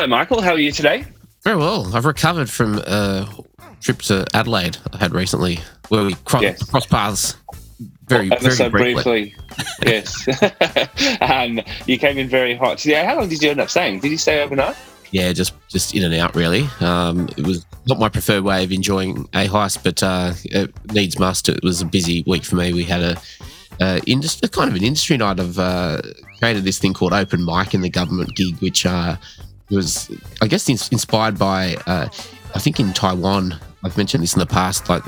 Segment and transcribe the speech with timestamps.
[0.00, 0.40] Hello, Michael.
[0.40, 1.04] How are you today?
[1.44, 1.94] Very well.
[1.94, 3.28] I've recovered from a
[3.82, 5.60] trip to Adelaide I had recently,
[5.90, 6.62] where we cro- Yes.
[6.62, 7.36] crossed paths
[8.08, 9.34] very, Ever very so briefly.
[9.84, 10.26] yes.
[11.20, 12.82] um, you came in very hot.
[12.86, 14.00] Yeah, how long did you end up staying?
[14.00, 14.74] Did you stay overnight?
[15.10, 16.66] Yeah, just just in and out really.
[16.80, 21.46] Um, it was not my preferred way of enjoying AHICE, but uh, it needs must.
[21.50, 22.72] It was a busy week for me.
[22.72, 23.18] We had
[23.82, 25.38] a, industry, kind of an industry night.
[25.38, 26.00] Of uh,
[26.38, 29.16] created this thing called open mic in the government gig, which uh,
[29.70, 30.10] was,
[30.42, 31.76] I guess, inspired by.
[31.86, 32.08] Uh,
[32.54, 34.88] I think in Taiwan, I've mentioned this in the past.
[34.88, 35.04] Like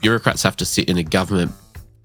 [0.00, 1.52] bureaucrats have to sit in a government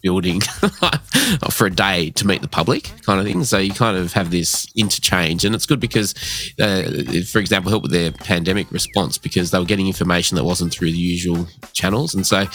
[0.02, 0.40] building
[1.52, 4.30] for a day to meet the public kind of thing so you kind of have
[4.30, 6.14] this interchange and it's good because
[6.60, 6.84] uh,
[7.26, 10.92] for example helped with their pandemic response because they were getting information that wasn't through
[10.92, 12.46] the usual channels and so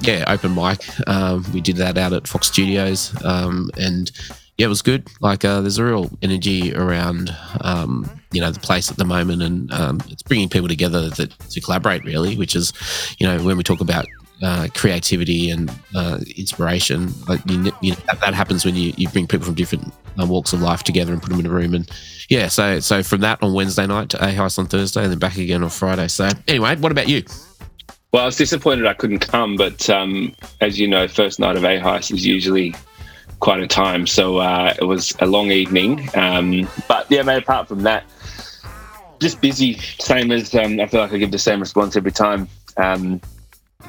[0.00, 4.10] yeah open mic um, we did that out at fox studios um, and
[4.58, 5.08] yeah, it was good.
[5.20, 9.40] Like, uh, there's a real energy around, um, you know, the place at the moment,
[9.40, 12.36] and um, it's bringing people together that to collaborate, really.
[12.36, 12.72] Which is,
[13.18, 14.06] you know, when we talk about
[14.42, 19.08] uh, creativity and uh, inspiration, like you, you know, that, that happens when you, you
[19.10, 21.72] bring people from different uh, walks of life together and put them in a room.
[21.72, 21.88] And
[22.28, 25.20] yeah, so so from that on Wednesday night to A House on Thursday, and then
[25.20, 26.08] back again on Friday.
[26.08, 27.22] So anyway, what about you?
[28.10, 31.64] Well, I was disappointed I couldn't come, but um, as you know, first night of
[31.64, 32.74] AHICE is usually
[33.40, 34.06] quite a time.
[34.06, 36.08] So uh, it was a long evening.
[36.14, 38.04] Um, but yeah, mate, apart from that,
[39.20, 39.78] just busy.
[39.98, 42.48] Same as um, I feel like I give the same response every time.
[42.76, 43.20] Um,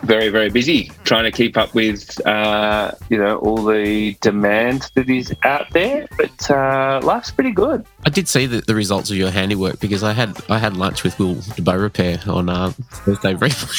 [0.04, 5.10] very, very busy trying to keep up with, uh, you know, all the demand that
[5.10, 6.08] is out there.
[6.18, 7.86] But uh, life's pretty good.
[8.06, 11.04] I did see the, the results of your handiwork because I had I had lunch
[11.04, 13.70] with Will DeBow Repair on uh, Thursday briefly.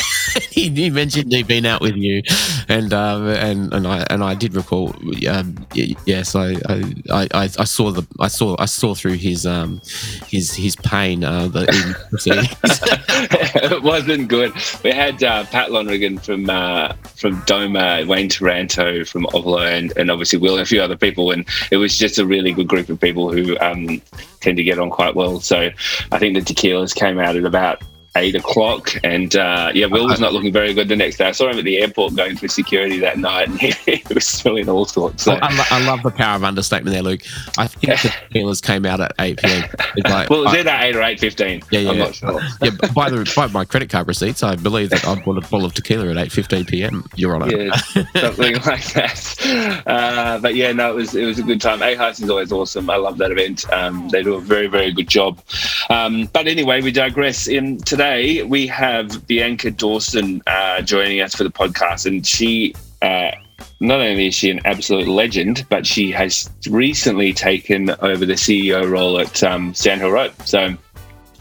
[0.51, 2.23] he, he mentioned he'd been out with you,
[2.69, 4.95] and um, and and I and I did recall.
[5.29, 9.81] Um, yes, I, I I I saw the I saw I saw through his um
[10.27, 11.67] his his pain uh, the
[13.73, 14.53] it wasn't good.
[14.85, 20.11] We had uh, Pat Lonergan from uh, from Doma, Wayne Taranto from Ovolo, and, and
[20.11, 22.91] obviously Will and a few other people, and it was just a really good group
[22.91, 24.03] of people who um,
[24.41, 25.41] tend to get on quite well.
[25.41, 25.71] So
[26.13, 27.83] I think the tequilas came out at about
[28.17, 31.27] eight o'clock, and uh, yeah, Will was not looking very good the next day.
[31.27, 34.27] I saw him at the airport going through security that night, and he, he was
[34.27, 35.23] spilling all sorts.
[35.23, 35.33] So.
[35.35, 37.23] I, lo- I love the power of understatement there, Luke.
[37.57, 39.69] I think the Steelers came out at eight pm.
[40.05, 41.63] Like, well, it was either eight or eight fifteen.
[41.71, 42.05] Yeah, yeah, I'm yeah.
[42.05, 42.41] not sure.
[42.63, 45.67] yeah, by the by my credit card receipts, I believe that I bought a bottle
[45.67, 47.05] of tequila at eight fifteen p.m.
[47.17, 47.57] Your Honour.
[47.57, 47.77] yeah,
[48.17, 49.83] something like that.
[49.87, 51.81] Uh, but yeah, no, it was it was a good time.
[51.81, 52.91] AHICE is always awesome.
[52.91, 53.71] I love that event.
[53.73, 55.41] Um, they do a very very good job.
[55.89, 57.47] Um, but anyway, we digress.
[57.47, 62.75] In today we have Bianca Dawson uh, joining us for the podcast, and she.
[63.03, 63.33] Uh,
[63.81, 68.91] not only is she an absolute legend, but she has recently taken over the CEO
[68.91, 70.33] role at um, Sandhill Road.
[70.47, 70.75] So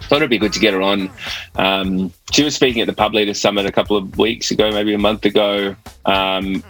[0.01, 1.09] thought it'd be good to get her on.
[1.55, 4.93] Um, she was speaking at the Pub Leader Summit a couple of weeks ago, maybe
[4.93, 6.61] a month ago, um,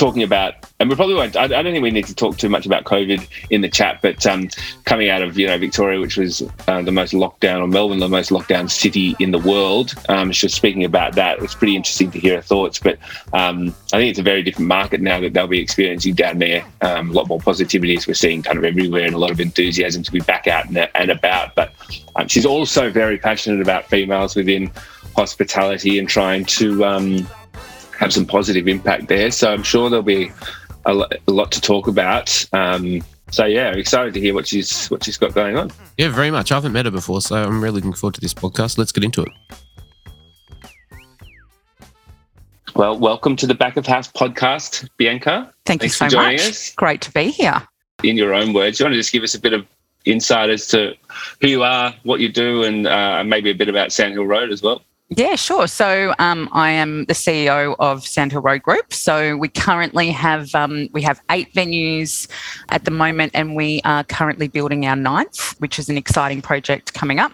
[0.00, 1.36] talking about, and we probably won't.
[1.36, 4.00] I, I don't think we need to talk too much about COVID in the chat,
[4.00, 4.48] but um,
[4.86, 8.08] coming out of you know Victoria, which was uh, the most lockdown, or Melbourne, the
[8.08, 9.94] most lockdown city in the world.
[10.08, 11.38] Um, was speaking about that.
[11.40, 12.98] it's pretty interesting to hear her thoughts, but
[13.34, 16.64] um, I think it's a very different market now that they'll be experiencing down there.
[16.80, 19.38] Um, a lot more positivity as we're seeing kind of everywhere, and a lot of
[19.38, 21.54] enthusiasm to be back out and, and about.
[21.54, 21.72] But
[22.16, 24.70] um, she's also very passionate about females within
[25.14, 27.28] hospitality and trying to um,
[28.00, 29.30] have some positive impact there.
[29.30, 30.32] So I'm sure there'll be
[30.86, 32.44] a, lo- a lot to talk about.
[32.52, 35.70] Um, so yeah, excited to hear what she's what she's got going on.
[35.98, 36.50] Yeah, very much.
[36.50, 38.78] I haven't met her before, so I'm really looking forward to this podcast.
[38.78, 39.28] Let's get into it.
[42.74, 45.52] Well, welcome to the Back of House podcast, Bianca.
[45.66, 46.48] Thank Thanks you for so joining much.
[46.48, 46.74] us.
[46.74, 47.62] Great to be here.
[48.02, 49.66] In your own words, you want to just give us a bit of
[50.06, 50.94] insight as to
[51.42, 54.62] who you are, what you do, and uh, maybe a bit about Sandhill Road as
[54.62, 54.82] well.
[55.12, 55.66] Yeah, sure.
[55.66, 58.94] So um, I am the CEO of Sandhill Road Group.
[58.94, 62.28] So we currently have um, we have eight venues
[62.68, 66.94] at the moment, and we are currently building our ninth, which is an exciting project
[66.94, 67.32] coming up.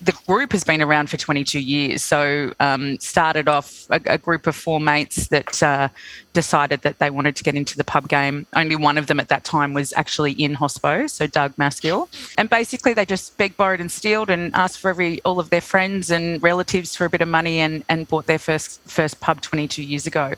[0.00, 2.04] The group has been around for 22 years.
[2.04, 5.88] So um, started off a, a group of four mates that uh,
[6.32, 8.46] decided that they wanted to get into the pub game.
[8.54, 12.08] Only one of them at that time was actually in Hospo, so Doug Maskill.
[12.36, 15.62] And basically, they just begged, borrowed, and stealed, and asked for every all of their
[15.62, 19.40] friends and relatives for a bit of money, and and bought their first first pub
[19.40, 20.34] 22 years ago.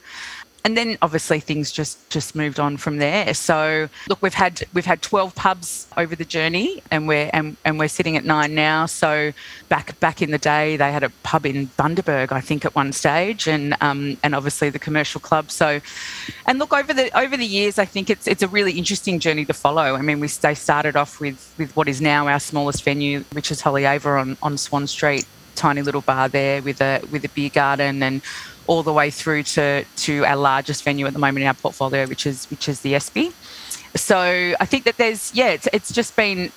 [0.68, 3.32] And then obviously things just just moved on from there.
[3.32, 7.78] So look, we've had we've had 12 pubs over the journey, and we're and, and
[7.78, 8.84] we're sitting at nine now.
[8.84, 9.32] So
[9.70, 12.92] back back in the day, they had a pub in Bundaberg, I think, at one
[12.92, 15.50] stage, and um, and obviously the commercial club.
[15.50, 15.80] So,
[16.44, 19.46] and look over the over the years, I think it's it's a really interesting journey
[19.46, 19.94] to follow.
[19.94, 23.50] I mean, we they started off with with what is now our smallest venue, which
[23.50, 25.24] is Holliava on on Swan Street
[25.58, 28.22] tiny little bar there with a with a beer garden and
[28.68, 32.06] all the way through to to our largest venue at the moment in our portfolio,
[32.06, 33.32] which is which is the Espy.
[33.96, 36.52] So I think that there's yeah, it's it's just been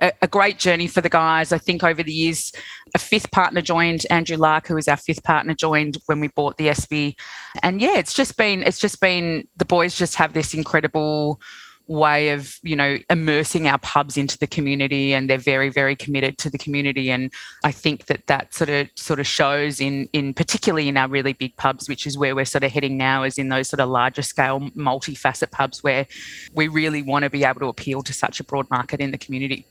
[0.00, 1.52] a, a, great journey for the guys.
[1.52, 2.52] I think over the years,
[2.94, 6.56] a fifth partner joined, Andrew Lark, who was our fifth partner, joined when we bought
[6.56, 7.16] the Espy,
[7.62, 11.40] and yeah, it's just been it's just been the boys just have this incredible
[11.86, 16.38] way of you know immersing our pubs into the community and they're very very committed
[16.38, 17.10] to the community.
[17.10, 17.32] And
[17.64, 21.32] i think that that sort of sort of shows in in particularly in our really
[21.32, 23.88] big pubs which is where we're sort of heading now is in those sort of
[23.88, 26.06] larger scale multi-facet pubs where
[26.54, 29.18] we really want to be able to appeal to such a broad market in the
[29.18, 29.66] community.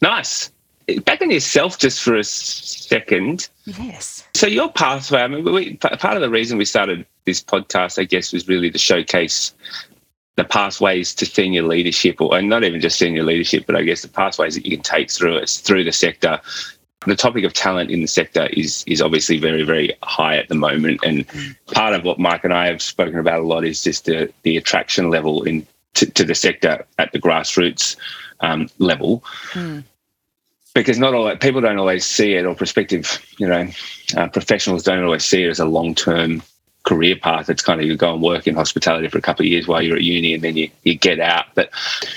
[0.00, 0.50] Nice.
[1.04, 3.48] Back on yourself just for a second.
[3.64, 4.24] Yes.
[4.34, 8.04] So your pathway i mean we, part of the reason we started this podcast i
[8.04, 9.52] guess was really to showcase
[10.36, 14.02] the pathways to senior leadership, or and not even just senior leadership, but I guess
[14.02, 16.40] the pathways that you can take through it through the sector.
[17.06, 20.54] The topic of talent in the sector is is obviously very very high at the
[20.54, 21.24] moment, and
[21.72, 24.56] part of what Mike and I have spoken about a lot is just the the
[24.56, 27.96] attraction level in to, to the sector at the grassroots
[28.40, 29.24] um, level.
[29.52, 29.84] Mm
[30.74, 33.66] because not all people don't always see it, or prospective, you know,
[34.14, 36.42] uh, professionals don't always see it as a long term
[36.86, 37.50] career path.
[37.50, 39.82] It's kind of you go and work in hospitality for a couple of years while
[39.82, 41.46] you're at uni and then you, you get out.
[41.54, 41.70] But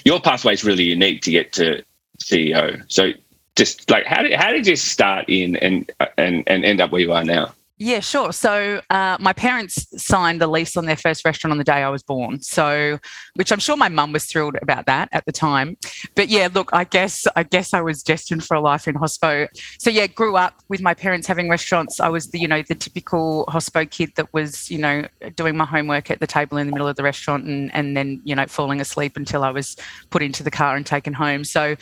[0.06, 1.84] your pathway is really unique to get to
[2.20, 2.82] CEO.
[2.88, 3.12] So
[3.56, 7.02] just like how did how did you start in and and and end up where
[7.02, 7.54] you are now?
[7.82, 8.34] Yeah, sure.
[8.34, 11.88] So uh, my parents signed the lease on their first restaurant on the day I
[11.88, 12.42] was born.
[12.42, 13.00] So,
[13.36, 15.78] which I'm sure my mum was thrilled about that at the time.
[16.14, 19.48] But yeah, look, I guess I guess I was destined for a life in hospo.
[19.80, 22.02] So yeah, grew up with my parents having restaurants.
[22.02, 25.66] I was the you know the typical hospo kid that was you know doing my
[25.66, 28.46] homework at the table in the middle of the restaurant and and then you know
[28.46, 29.78] falling asleep until I was
[30.10, 31.46] put into the car and taken home.
[31.46, 31.78] So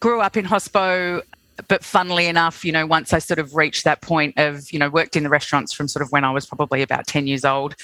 [0.00, 1.22] grew up in hospo
[1.66, 4.88] but funnily enough, you know, once I sort of reached that point of, you know,
[4.88, 7.74] worked in the restaurants from sort of when I was probably about 10 years old.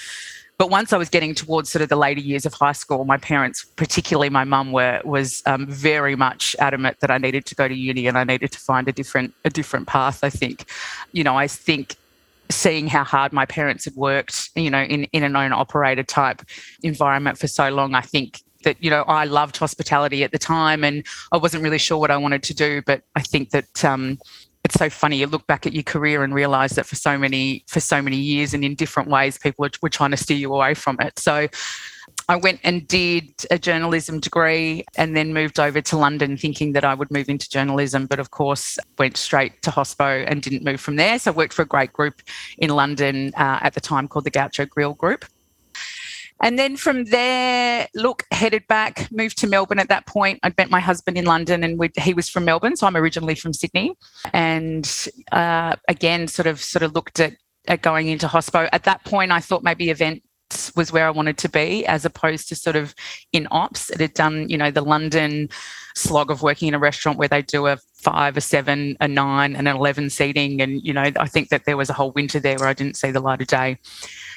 [0.56, 3.17] But once I was getting towards sort of the later years of high school, my
[3.17, 7.67] parents, particularly my mum, were was um, very much adamant that I needed to go
[7.67, 10.23] to uni and I needed to find a different a different path.
[10.23, 10.67] I think,
[11.12, 11.97] you know, I think
[12.50, 16.43] seeing how hard my parents had worked, you know, in in an owner operator type
[16.85, 20.84] environment for so long, I think that you know I loved hospitality at the time,
[20.84, 22.82] and I wasn't really sure what I wanted to do.
[22.84, 24.19] But I think that um,
[24.64, 25.19] it's so funny.
[25.19, 28.16] You look back at your career and realize that for so many for so many
[28.16, 31.19] years and in different ways, people were, trying to steer you away from it.
[31.19, 31.49] So.
[32.28, 36.84] I went and did a journalism degree and then moved over to London thinking that
[36.84, 40.81] I would move into journalism, but of course went straight to Hospo and didn't move
[40.81, 41.19] from there.
[41.19, 42.22] So I worked for a great group
[42.58, 45.25] in London uh, at the time called the Gaucho Grill Group.
[46.43, 50.41] And then from there, look, headed back, moved to Melbourne at that point.
[50.43, 52.77] I'd met my husband in London and he was from Melbourne.
[52.77, 53.97] So I'm originally from Sydney.
[54.33, 57.35] And uh, again, sort of sort of looked at,
[57.69, 58.69] at going into hospo.
[58.73, 60.23] At that point, I thought maybe event
[60.77, 62.95] was where I wanted to be, as opposed to sort of
[63.33, 63.91] in ops.
[63.91, 65.49] It had done, you know, the London
[65.97, 69.57] slog of working in a restaurant where they do a five, a seven, a nine,
[69.57, 70.61] and an 11 seating.
[70.61, 72.97] And, you know, I think that there was a whole winter there where I didn't
[72.97, 73.79] see the light of day.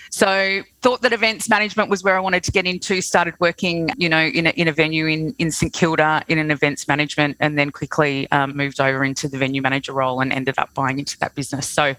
[0.09, 3.01] So thought that events management was where I wanted to get into.
[3.01, 6.51] Started working, you know, in a, in a venue in, in St Kilda in an
[6.51, 10.55] events management, and then quickly um, moved over into the venue manager role and ended
[10.57, 11.67] up buying into that business.
[11.67, 11.95] So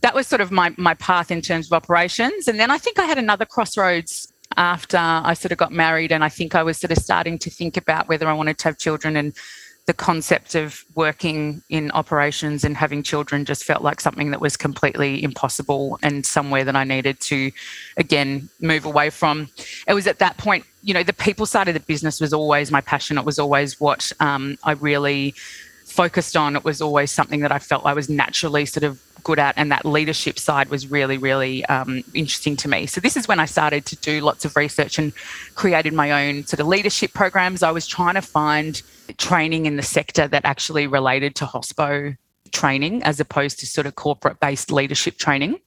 [0.00, 2.48] that was sort of my my path in terms of operations.
[2.48, 6.24] And then I think I had another crossroads after I sort of got married, and
[6.24, 8.78] I think I was sort of starting to think about whether I wanted to have
[8.78, 9.34] children and
[9.88, 14.54] the concept of working in operations and having children just felt like something that was
[14.54, 17.50] completely impossible and somewhere that I needed to,
[17.96, 19.48] again, move away from.
[19.86, 22.70] It was at that point, you know, the people side of the business was always
[22.70, 23.16] my passion.
[23.16, 25.32] It was always what um, I really
[25.86, 26.54] focused on.
[26.54, 29.72] It was always something that I felt I was naturally sort of good at, and
[29.72, 32.84] that leadership side was really, really um, interesting to me.
[32.84, 35.14] So, this is when I started to do lots of research and
[35.54, 37.62] created my own sort of leadership programs.
[37.62, 38.82] I was trying to find
[39.16, 42.16] training in the sector that actually related to hospo
[42.52, 45.58] training as opposed to sort of corporate based leadership training.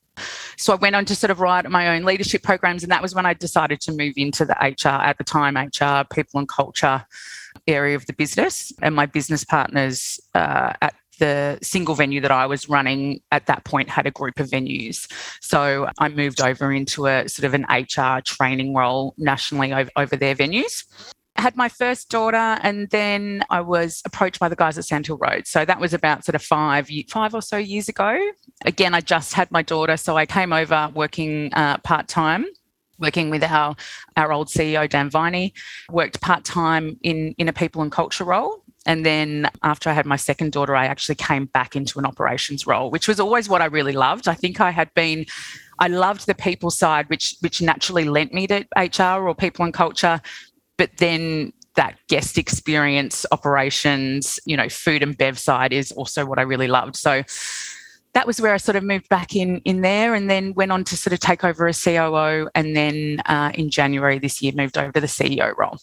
[0.58, 3.16] So I went on to sort of write my own leadership programs, and that was
[3.16, 7.06] when I decided to move into the HR at the time, HR, people and culture
[7.68, 8.72] area of the business.
[8.82, 13.64] And my business partners uh, at the single venue that I was running at that
[13.64, 15.08] point had a group of venues.
[15.40, 20.16] So I moved over into a sort of an HR training role nationally over, over
[20.16, 20.84] their venues.
[21.42, 25.48] Had my first daughter, and then I was approached by the guys at Sandhill Road.
[25.48, 28.16] So that was about sort of five, five or so years ago.
[28.64, 32.46] Again, I just had my daughter, so I came over working uh, part time
[33.00, 33.76] working with our
[34.16, 35.54] our old CEO Dan Viney,
[35.90, 38.64] worked part time in in a people and culture role.
[38.86, 42.66] And then after I had my second daughter, I actually came back into an operations
[42.66, 44.28] role, which was always what I really loved.
[44.28, 45.28] I think I had been,
[45.78, 49.74] I loved the people side, which which naturally lent me to HR or people and
[49.74, 50.20] culture,
[50.82, 56.40] but then that guest experience, operations, you know, food and bev side is also what
[56.40, 56.96] I really loved.
[56.96, 57.22] So
[58.14, 60.84] that was where I sort of moved back in in there, and then went on
[60.86, 64.76] to sort of take over as COO, and then uh, in January this year moved
[64.76, 65.78] over to the CEO role.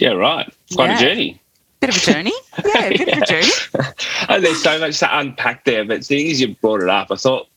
[0.00, 0.50] Yeah, right.
[0.74, 0.96] Quite yeah.
[0.96, 1.42] a journey
[1.78, 2.32] bit of a journey.
[2.64, 3.16] Yeah, a bit yeah.
[3.16, 3.52] of a journey.
[4.30, 7.16] and there's so much to unpack there, but seeing as you brought it up, I
[7.16, 7.48] thought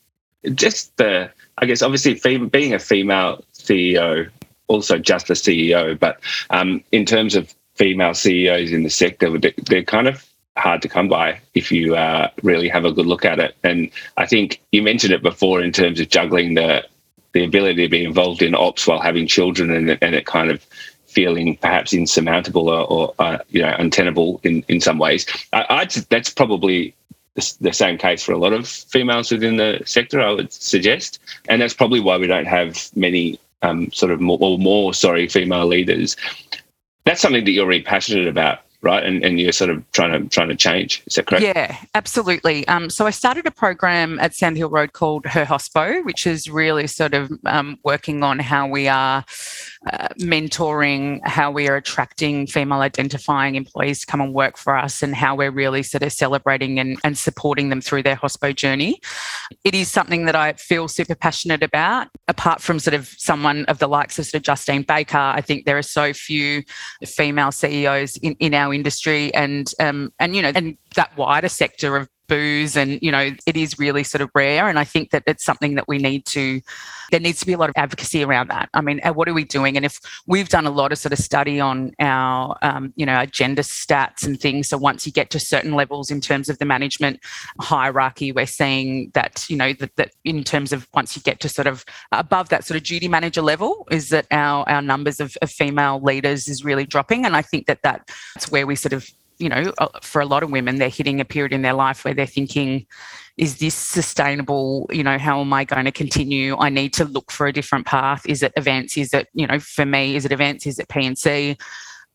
[0.56, 2.16] just the, I guess, obviously
[2.50, 4.30] being a female CEO,
[4.70, 6.22] also just a CEO, but
[6.52, 10.26] um, in terms of female CEOs in the sector, they're kind of
[10.58, 13.56] hard to come by if you uh, really have a good look at it.
[13.64, 16.86] And I think you mentioned it before in terms of juggling the
[17.34, 20.66] the ability to be involved in ops while having children and, and it kind of
[21.06, 25.26] feeling perhaps insurmountable or, or uh, you know untenable in in some ways.
[25.54, 26.96] I, that's probably
[27.36, 30.20] the, the, same case for a lot of females within the sector.
[30.22, 34.38] I would suggest, and that's probably why we don't have many um, sort of more
[34.42, 36.16] or more sorry female leaders.
[37.06, 39.04] That's something that you're really passionate about right?
[39.04, 41.04] And, and you're sort of trying to trying to change.
[41.06, 41.44] Is that correct?
[41.44, 42.68] Yeah, absolutely.
[42.68, 46.50] Um, so I started a program at Sand Hill Road called Her Hospo, which is
[46.50, 49.26] really sort of um, working on how we are
[49.92, 55.04] uh, mentoring, how we are attracting female identifying employees to come and work for us,
[55.04, 59.00] and how we're really sort of celebrating and, and supporting them through their hospo journey.
[59.66, 62.08] It is something that I feel super passionate about.
[62.28, 65.66] Apart from sort of someone of the likes of sort of Justine Baker, I think
[65.66, 66.64] there are so few
[67.06, 71.96] female CEOs in, in our industry and um, and you know and that wider sector
[71.96, 75.24] of booze and you know it is really sort of rare and i think that
[75.28, 76.62] it's something that we need to
[77.12, 78.70] there needs to be a lot of advocacy around that.
[78.74, 79.76] I mean what are we doing?
[79.76, 83.14] And if we've done a lot of sort of study on our um, you know
[83.14, 86.58] our gender stats and things so once you get to certain levels in terms of
[86.60, 87.20] the management
[87.60, 91.50] hierarchy we're seeing that you know that, that in terms of once you get to
[91.50, 95.36] sort of above that sort of duty manager level is that our our numbers of,
[95.42, 97.26] of female leaders is really dropping.
[97.26, 99.10] And i think that that's where we sort of
[99.40, 102.14] you know, for a lot of women, they're hitting a period in their life where
[102.14, 102.86] they're thinking,
[103.38, 104.88] is this sustainable?
[104.92, 106.58] You know, how am I going to continue?
[106.58, 108.26] I need to look for a different path.
[108.28, 108.98] Is it events?
[108.98, 110.68] Is it, you know, for me, is it events?
[110.68, 111.58] Is it P&C?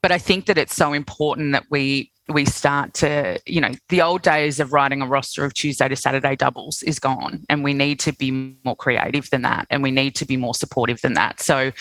[0.02, 4.00] But I think that it's so important that we we start to, you know, the
[4.00, 7.44] old days of writing a roster of Tuesday to Saturday doubles is gone.
[7.50, 9.66] And we need to be more creative than that.
[9.68, 11.40] And we need to be more supportive than that.
[11.40, 11.72] So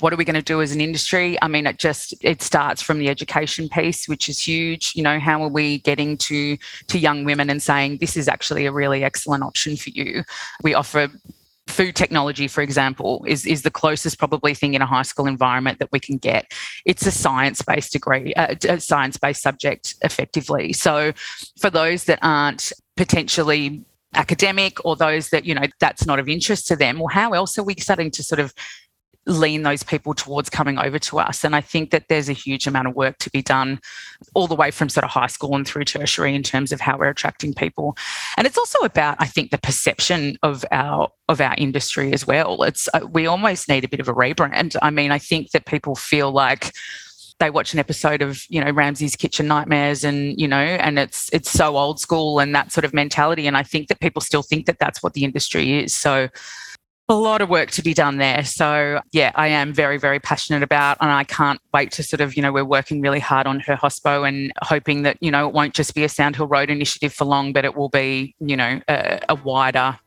[0.00, 1.38] what are we going to do as an industry?
[1.40, 4.92] I mean, it just it starts from the education piece, which is huge.
[4.96, 6.56] You know, how are we getting to
[6.88, 10.24] to young women and saying this is actually a really excellent option for you?
[10.62, 11.08] We offer
[11.76, 15.78] food technology, for example, is, is the closest probably thing in a high school environment
[15.78, 16.52] that we can get.
[16.86, 20.72] It's a science based degree, uh, a science based subject effectively.
[20.72, 21.12] So
[21.60, 26.66] for those that aren't potentially academic or those that, you know, that's not of interest
[26.68, 28.54] to them, well, how else are we starting to sort of
[29.26, 31.44] lean those people towards coming over to us.
[31.44, 33.80] And I think that there's a huge amount of work to be done
[34.34, 36.96] all the way from sort of high school and through tertiary in terms of how
[36.96, 37.96] we're attracting people.
[38.36, 42.62] And it's also about, I think, the perception of our of our industry as well.
[42.62, 44.76] It's uh, we almost need a bit of a rebrand.
[44.80, 46.72] I mean, I think that people feel like
[47.38, 51.28] they watch an episode of you know Ramsay's Kitchen Nightmares and you know and it's
[51.32, 54.42] it's so old school and that sort of mentality and I think that people still
[54.42, 56.28] think that that's what the industry is so
[57.08, 58.44] a lot of work to be done there.
[58.44, 62.36] So, yeah, I am very, very passionate about, and I can't wait to sort of,
[62.36, 65.54] you know, we're working really hard on her hospo and hoping that, you know, it
[65.54, 68.80] won't just be a Sandhill Road initiative for long, but it will be, you know,
[68.88, 69.98] a, a wider,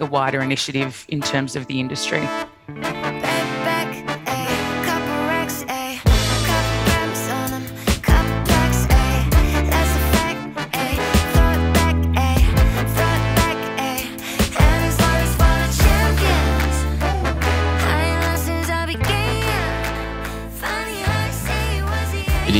[0.00, 2.26] a wider initiative in terms of the industry.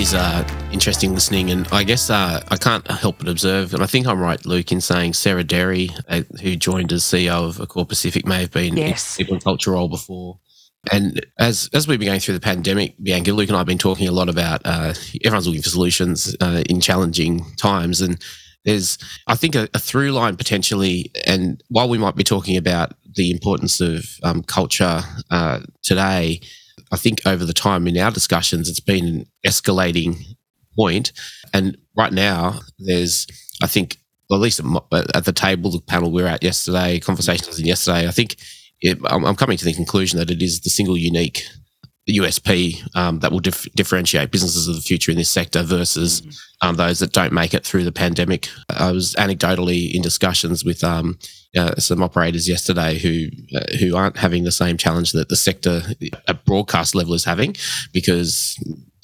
[0.01, 0.43] Is uh,
[0.73, 4.19] interesting listening, and I guess uh, I can't help but observe, and I think I'm
[4.19, 8.41] right, Luke, in saying Sarah Derry, uh, who joined as CEO of Accor Pacific, may
[8.41, 9.19] have been yes.
[9.19, 10.39] in people culture role before.
[10.91, 13.77] And as as we've been going through the pandemic, Bianca, Luke and I have been
[13.77, 18.19] talking a lot about uh, everyone's looking for solutions uh, in challenging times, and
[18.65, 21.13] there's, I think, a, a, through line potentially.
[21.27, 26.41] And while we might be talking about the importance of um, culture uh, today,
[26.93, 30.25] I think over the time in our discussions, it's been an escalating
[30.77, 31.13] point.
[31.53, 33.27] And right now, there's,
[33.63, 34.61] I think, well, at least
[35.15, 38.37] at the table, the panel we were at yesterday, conversations in yesterday, I think
[38.81, 41.45] it, I'm coming to the conclusion that it is the single unique
[42.13, 46.69] USP um, that will dif- differentiate businesses of the future in this sector versus mm-hmm.
[46.69, 48.49] um, those that don't make it through the pandemic.
[48.69, 51.19] I was anecdotally in discussions with um,
[51.57, 55.83] uh, some operators yesterday who uh, who aren't having the same challenge that the sector
[56.29, 57.57] at broadcast level is having,
[57.93, 58.57] because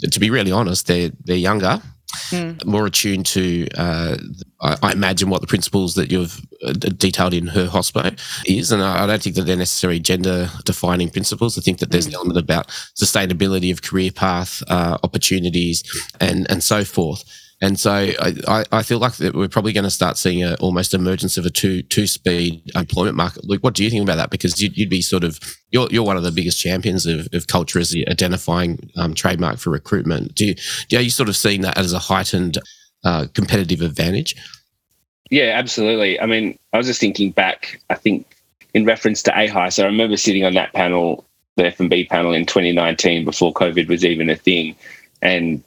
[0.03, 1.83] to be really honest, they're they're younger
[2.31, 2.65] mm.
[2.65, 4.17] more attuned to, uh,
[4.61, 8.73] I, I, imagine, what the principles that you've uh, detailed in her hospo is.
[8.73, 11.59] And I, I, don't think that they're necessarily gender defining principles.
[11.59, 12.11] I think that there's mm.
[12.11, 15.83] an element about sustainability of career path, uh, opportunities,
[16.21, 17.25] and, and so forth.
[17.63, 21.39] And so I, I feel like we're probably going to start seeing a almost emergence
[21.39, 23.45] of a two two speed employment market.
[23.45, 24.31] Luke, what do you think about that?
[24.31, 27.47] Because you'd, you'd be sort of you're you're one of the biggest champions of, of
[27.47, 30.35] culture as the identifying um, trademark for recruitment.
[30.35, 32.59] Do you, are you sort of seeing that as a heightened
[33.05, 34.37] uh, competitive advantage?
[35.31, 36.21] Yeah, absolutely.
[36.21, 37.81] I mean, I was just thinking back.
[37.89, 38.37] I think
[38.75, 41.25] in reference to AHI, so I remember sitting on that panel,
[41.57, 44.77] the F and B panel in 2019 before COVID was even a thing,
[45.23, 45.65] and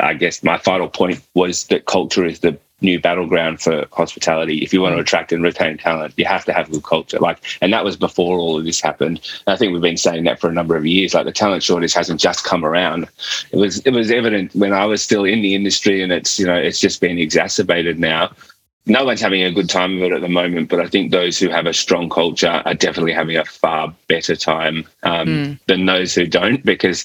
[0.00, 4.58] I guess my final point was that culture is the new battleground for hospitality.
[4.58, 5.02] If you want to mm.
[5.02, 7.18] attract and retain talent, you have to have good culture.
[7.18, 9.20] Like, and that was before all of this happened.
[9.46, 11.14] And I think we've been saying that for a number of years.
[11.14, 13.08] Like, the talent shortage hasn't just come around.
[13.50, 16.46] It was it was evident when I was still in the industry, and it's you
[16.46, 18.30] know it's just been exacerbated now.
[18.86, 21.38] No one's having a good time of it at the moment, but I think those
[21.38, 25.60] who have a strong culture are definitely having a far better time um, mm.
[25.66, 26.64] than those who don't.
[26.64, 27.04] Because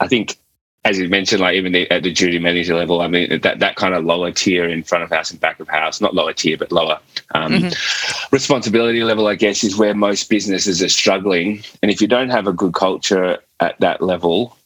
[0.00, 0.38] I think
[0.84, 3.76] as you mentioned, like even the, at the duty manager level, I mean that that
[3.76, 6.56] kind of lower tier in front of house and back of house, not lower tier
[6.56, 6.98] but lower
[7.34, 8.34] um, mm-hmm.
[8.34, 11.62] responsibility level, I guess, is where most businesses are struggling.
[11.82, 14.56] And if you don't have a good culture at that level,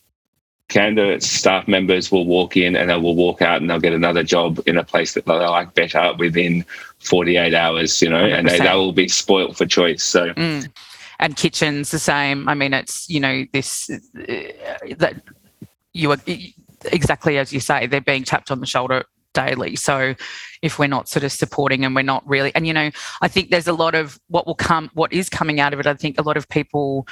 [0.68, 4.22] candidates, staff members will walk in and they will walk out and they'll get another
[4.22, 6.64] job in a place that they like better within
[7.00, 8.38] 48 hours, you know, 100%.
[8.38, 10.04] and they, they will be spoilt for choice.
[10.04, 10.30] So.
[10.34, 10.70] Mm
[11.20, 12.48] and kitchens the same.
[12.48, 13.98] I mean, it's you know this uh,
[14.96, 15.22] that
[15.94, 16.18] you are
[16.86, 19.76] exactly as you say, they're being tapped on the shoulder daily.
[19.76, 20.14] So
[20.60, 23.50] if we're not sort of supporting and we're not really, and you know, I think
[23.50, 25.86] there's a lot of what will come, what is coming out of it.
[25.86, 27.06] I think a lot of people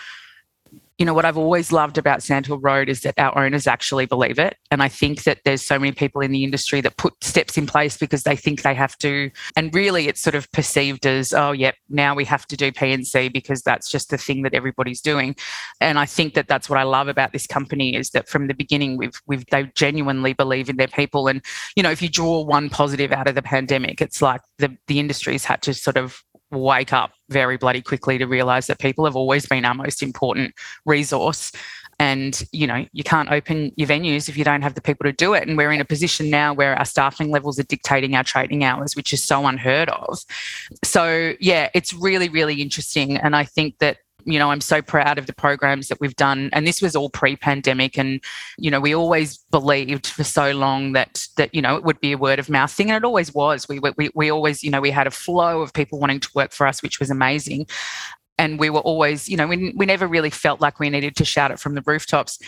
[1.01, 4.39] you know, what I've always loved about Sandhill Road is that our owners actually believe
[4.39, 4.59] it.
[4.71, 7.67] And I think that there's so many people in the industry that put steps in
[7.67, 9.31] place because they think they have to.
[9.57, 13.31] And really, it's sort of perceived as, oh, yep, now we have to do P&C
[13.31, 15.37] because that's just the thing that everybody's doing.
[15.81, 18.55] And I think that that's what I love about this company is that from the
[18.55, 21.29] beginning, we've, we've, they genuinely believe in their people.
[21.29, 21.43] And,
[21.77, 25.01] you know, if you draw one positive out of the pandemic, it's like the, the
[25.01, 29.17] industry's had to sort of wake up very bloody quickly to realize that people have
[29.17, 31.53] always been our most important resource.
[31.99, 35.13] And you know you can't open your venues if you don't have the people to
[35.13, 35.47] do it.
[35.47, 38.97] And we're in a position now where our staffing levels are dictating our trading hours
[38.97, 40.19] which is so unheard of.
[40.83, 43.19] So yeah it's really really interesting.
[43.19, 46.51] And i think that you know i'm so proud of the programs that we've done.
[46.53, 47.99] And this was all pre-pandemic.
[47.99, 48.21] And
[48.59, 52.13] you know we always believed for so long that that you know it would be
[52.13, 52.91] a word of mouth thing.
[52.91, 53.69] And it always was.
[53.69, 56.53] We we, we always you know we had a flow of people wanting to work
[56.53, 57.67] for us which was amazing
[58.41, 61.27] and we were always, you know, we, we never really felt like we needed to
[61.27, 62.39] shout it from the rooftops.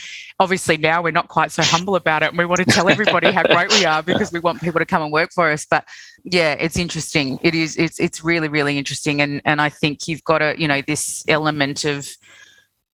[0.41, 3.31] Obviously, now we're not quite so humble about it, and we want to tell everybody
[3.31, 5.67] how great we are because we want people to come and work for us.
[5.67, 5.87] But
[6.25, 7.39] yeah, it's interesting.
[7.43, 7.77] It is.
[7.77, 11.25] It's it's really really interesting, and and I think you've got a you know this
[11.29, 12.09] element of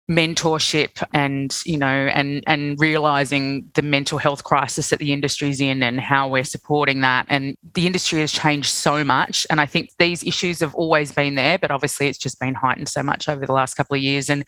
[0.10, 5.84] mentorship and you know and and realizing the mental health crisis that the industry's in
[5.84, 7.26] and how we're supporting that.
[7.30, 11.36] And the industry has changed so much and i think these issues have always been
[11.36, 14.30] there but obviously it's just been heightened so much over the last couple of years.
[14.30, 14.46] And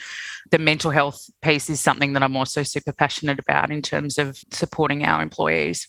[0.52, 4.42] the mental health piece is something that i'm also super passionate about in terms of
[4.52, 5.88] supporting our employees.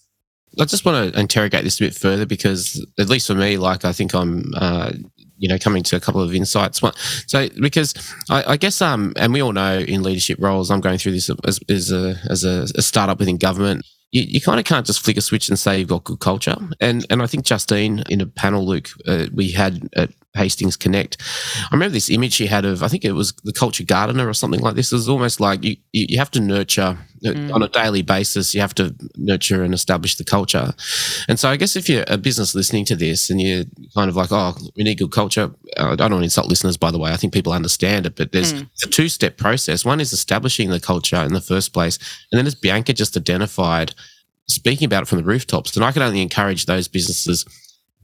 [0.58, 3.84] I just want to interrogate this a bit further because, at least for me, like
[3.84, 4.92] I think I'm, uh,
[5.40, 6.80] you know, coming to a couple of insights.
[7.26, 7.94] So, because
[8.28, 11.30] I, I, guess, um, and we all know in leadership roles, I'm going through this
[11.44, 13.84] as, as a as a, a startup within government.
[14.12, 16.56] You, you, kind of can't just flick a switch and say you've got good culture.
[16.80, 21.16] And and I think Justine in a panel, Luke, uh, we had at Hastings Connect.
[21.56, 24.34] I remember this image she had of, I think it was the culture gardener or
[24.34, 24.92] something like this.
[24.92, 27.52] It was almost like you, you have to nurture uh, mm.
[27.52, 30.72] on a daily basis, you have to nurture and establish the culture.
[31.28, 33.64] And so I guess if you're a business listening to this and you're
[33.94, 36.76] kind of like, oh, we need good culture, uh, I don't want to insult listeners,
[36.76, 37.12] by the way.
[37.12, 38.68] I think people understand it, but there's mm.
[38.84, 39.84] a two step process.
[39.84, 41.98] One is establishing the culture in the first place.
[42.30, 43.94] And then as Bianca just identified,
[44.48, 47.44] speaking about it from the rooftops, then I can only encourage those businesses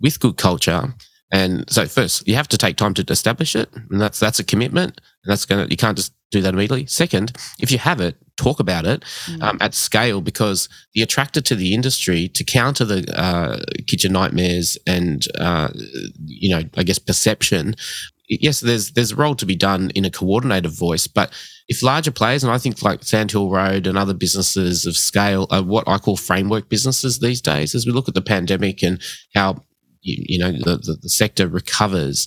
[0.01, 0.95] with good culture.
[1.33, 4.45] And so first, you have to take time to establish it, and that's that's a
[4.45, 6.87] commitment, and that's gonna you can't just do that immediately.
[6.87, 9.43] Second, if you have it, talk about it mm.
[9.43, 14.79] um, at scale because the attractor to the industry to counter the uh, kitchen nightmares
[14.87, 15.69] and uh,
[16.25, 17.75] you know I guess perception.
[18.29, 21.33] Yes, there's there's a role to be done in a coordinated voice, but
[21.69, 25.63] if larger players, and I think like Sandhill Road and other businesses of scale are
[25.63, 29.01] what I call framework businesses these days, as we look at the pandemic and
[29.35, 29.57] how
[30.07, 32.27] you, you know the, the, the, sector recovers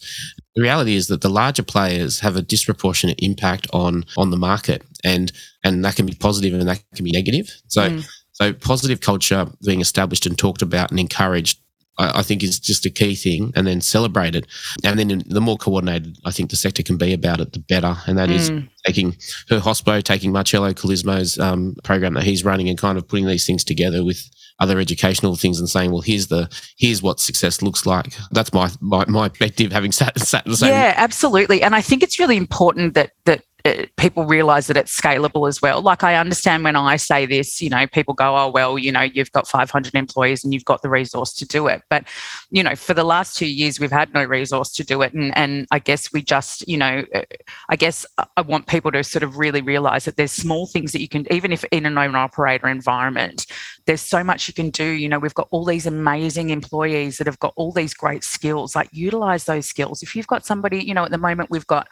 [0.55, 4.83] the reality is that the larger players have a disproportionate impact on on the market
[5.03, 5.31] and
[5.63, 8.05] and that can be positive and that can be negative so mm.
[8.31, 11.59] so positive culture being established and talked about and encouraged
[11.97, 14.47] I, I think is just a key thing and then celebrated
[14.83, 17.95] and then the more coordinated I think the sector can be about it the better
[18.05, 18.35] and that mm.
[18.35, 18.51] is
[18.85, 19.15] taking
[19.49, 23.45] her hospo taking Marcello Colismo's um, program that he's running and kind of putting these
[23.45, 27.85] things together with other educational things and saying, well, here's the here's what success looks
[27.85, 28.13] like.
[28.31, 30.69] That's my my, my perspective, having sat sat in the same.
[30.69, 31.61] Yeah, absolutely.
[31.61, 35.61] And I think it's really important that that uh, people realize that it's scalable as
[35.61, 35.81] well.
[35.81, 39.01] Like I understand when I say this, you know, people go, "Oh, well, you know,
[39.01, 42.05] you've got 500 employees and you've got the resource to do it." But,
[42.51, 45.35] you know, for the last 2 years we've had no resource to do it and
[45.37, 47.23] and I guess we just, you know, uh,
[47.69, 48.05] I guess
[48.37, 51.31] I want people to sort of really realize that there's small things that you can
[51.31, 53.45] even if in an owner operator environment,
[53.85, 54.85] there's so much you can do.
[54.85, 58.75] You know, we've got all these amazing employees that have got all these great skills.
[58.75, 60.01] Like utilize those skills.
[60.01, 61.89] If you've got somebody, you know, at the moment we've got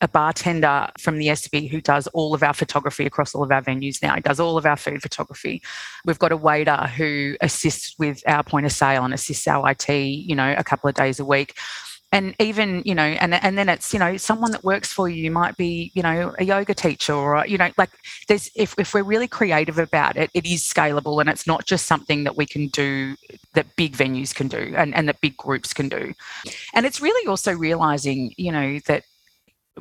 [0.00, 3.62] a bartender from the Espy who does all of our photography across all of our
[3.62, 4.14] venues now.
[4.14, 5.62] He does all of our food photography.
[6.04, 9.88] We've got a waiter who assists with our point of sale and assists our IT,
[9.88, 11.54] you know, a couple of days a week.
[12.10, 15.30] And even, you know, and and then it's, you know, someone that works for you
[15.30, 17.90] might be, you know, a yoga teacher or, you know, like
[18.28, 21.84] there's if, if we're really creative about it, it is scalable and it's not just
[21.84, 23.14] something that we can do
[23.52, 26.14] that big venues can do and, and that big groups can do.
[26.72, 29.04] And it's really also realizing, you know, that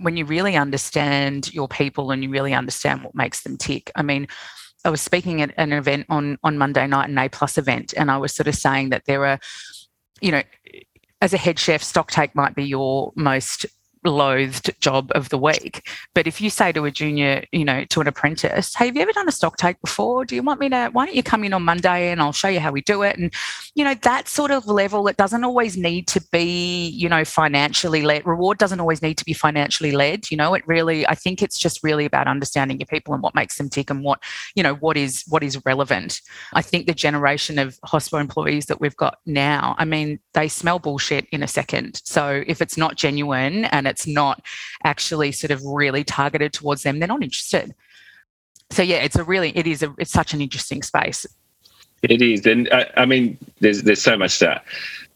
[0.01, 3.91] when you really understand your people and you really understand what makes them tick.
[3.95, 4.27] I mean,
[4.85, 8.09] I was speaking at an event on on Monday night, an A plus event, and
[8.09, 9.39] I was sort of saying that there are,
[10.21, 10.43] you know,
[11.21, 13.65] as a head chef, stock take might be your most
[14.09, 15.87] loathed job of the week.
[16.13, 19.01] But if you say to a junior, you know, to an apprentice, hey, have you
[19.01, 20.25] ever done a stock take before?
[20.25, 22.47] Do you want me to, why don't you come in on Monday and I'll show
[22.47, 23.17] you how we do it?
[23.17, 23.33] And,
[23.75, 28.01] you know, that sort of level, it doesn't always need to be, you know, financially
[28.01, 28.25] led.
[28.25, 30.29] Reward doesn't always need to be financially led.
[30.31, 33.35] You know, it really, I think it's just really about understanding your people and what
[33.35, 34.21] makes them tick and what,
[34.55, 36.21] you know, what is, what is relevant.
[36.53, 40.79] I think the generation of hospital employees that we've got now, I mean, they smell
[40.79, 42.01] bullshit in a second.
[42.03, 44.43] So if it's not genuine and it's not
[44.83, 47.73] actually sort of really targeted towards them, they're not interested.
[48.69, 51.25] So yeah, it's a really it is a it's such an interesting space.
[52.03, 54.61] It is, and I, I mean, there's there's so much to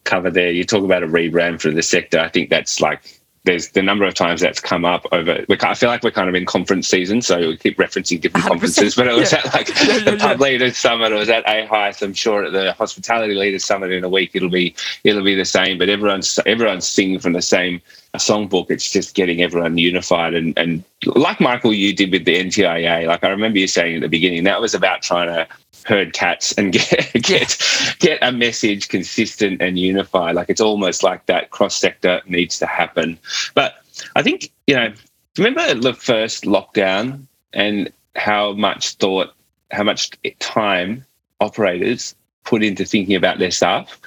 [0.04, 0.50] cover there.
[0.50, 2.20] You talk about a rebrand for the sector.
[2.20, 5.44] I think that's like there's the number of times that's come up over.
[5.50, 8.96] I feel like we're kind of in conference season, so we keep referencing different conferences.
[8.96, 9.40] But it was yeah.
[9.40, 11.12] at like yeah, the Pub Leaders Summit.
[11.12, 12.04] It was at AHICE.
[12.04, 15.46] I'm sure at the Hospitality Leaders Summit in a week it'll be it'll be the
[15.46, 15.80] same.
[15.80, 17.82] But everyone's everyone's singing from the same
[18.16, 18.70] songbook.
[18.70, 23.08] It's just getting everyone unified and and like Michael, you did with the NTIA.
[23.08, 25.48] Like I remember you saying at the beginning that was about trying to
[25.84, 30.36] herd cats and get get get a message consistent and unified.
[30.36, 33.20] Like it's almost like that cross sector needs to happen.
[33.54, 33.76] But
[34.16, 34.94] I think you know,
[35.38, 39.34] remember the first lockdown and how much thought,
[39.72, 41.06] how much time
[41.40, 44.00] operators put into thinking about their staff.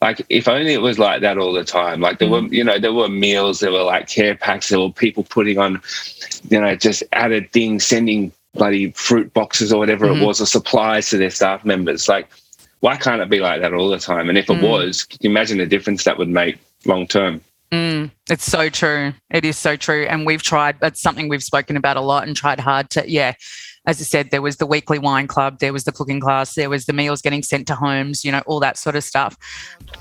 [0.00, 2.00] Like if only it was like that all the time.
[2.00, 2.48] Like there mm.
[2.48, 5.58] were, you know, there were meals, there were like care packs, there were people putting
[5.58, 5.80] on,
[6.48, 10.22] you know, just added things, sending bloody fruit boxes or whatever mm-hmm.
[10.22, 12.08] it was, or supplies to their staff members.
[12.08, 12.28] Like,
[12.80, 14.28] why can't it be like that all the time?
[14.28, 14.68] And if it mm.
[14.68, 17.40] was, can you imagine the difference that would make long term?
[17.70, 19.14] Mm, it's so true.
[19.30, 20.04] It is so true.
[20.04, 23.34] And we've tried, that's something we've spoken about a lot and tried hard to, yeah,
[23.84, 26.70] as I said, there was the weekly wine club, there was the cooking class, there
[26.70, 29.36] was the meals getting sent to homes, you know, all that sort of stuff.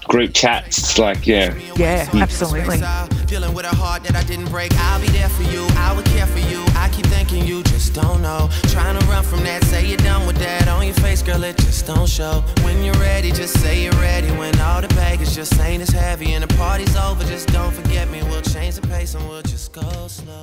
[0.04, 1.56] Group chats, like, yeah.
[1.76, 2.80] Yeah, absolutely.
[3.26, 4.72] Dealing with a heart that I didn't break.
[4.76, 5.66] I'll be there for you.
[5.78, 6.64] I would care for you.
[6.76, 8.50] I keep thinking you just don't know.
[8.68, 10.68] Trying to run from that, say you're done with that.
[10.68, 12.44] On your face, girl, it just don't show.
[12.62, 14.30] When you're ready, just say you're ready.
[14.32, 18.10] When all the baggage just ain't as heavy and the party's over, just don't forget
[18.12, 18.22] me.
[18.24, 20.42] We'll change the pace and we'll just go slow.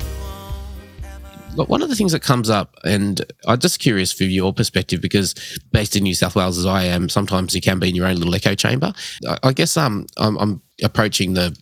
[1.55, 5.35] One of the things that comes up, and I'm just curious for your perspective, because
[5.73, 8.17] based in New South Wales as I am, sometimes you can be in your own
[8.17, 8.93] little echo chamber.
[9.27, 11.57] I, I guess um, I'm, I'm approaching the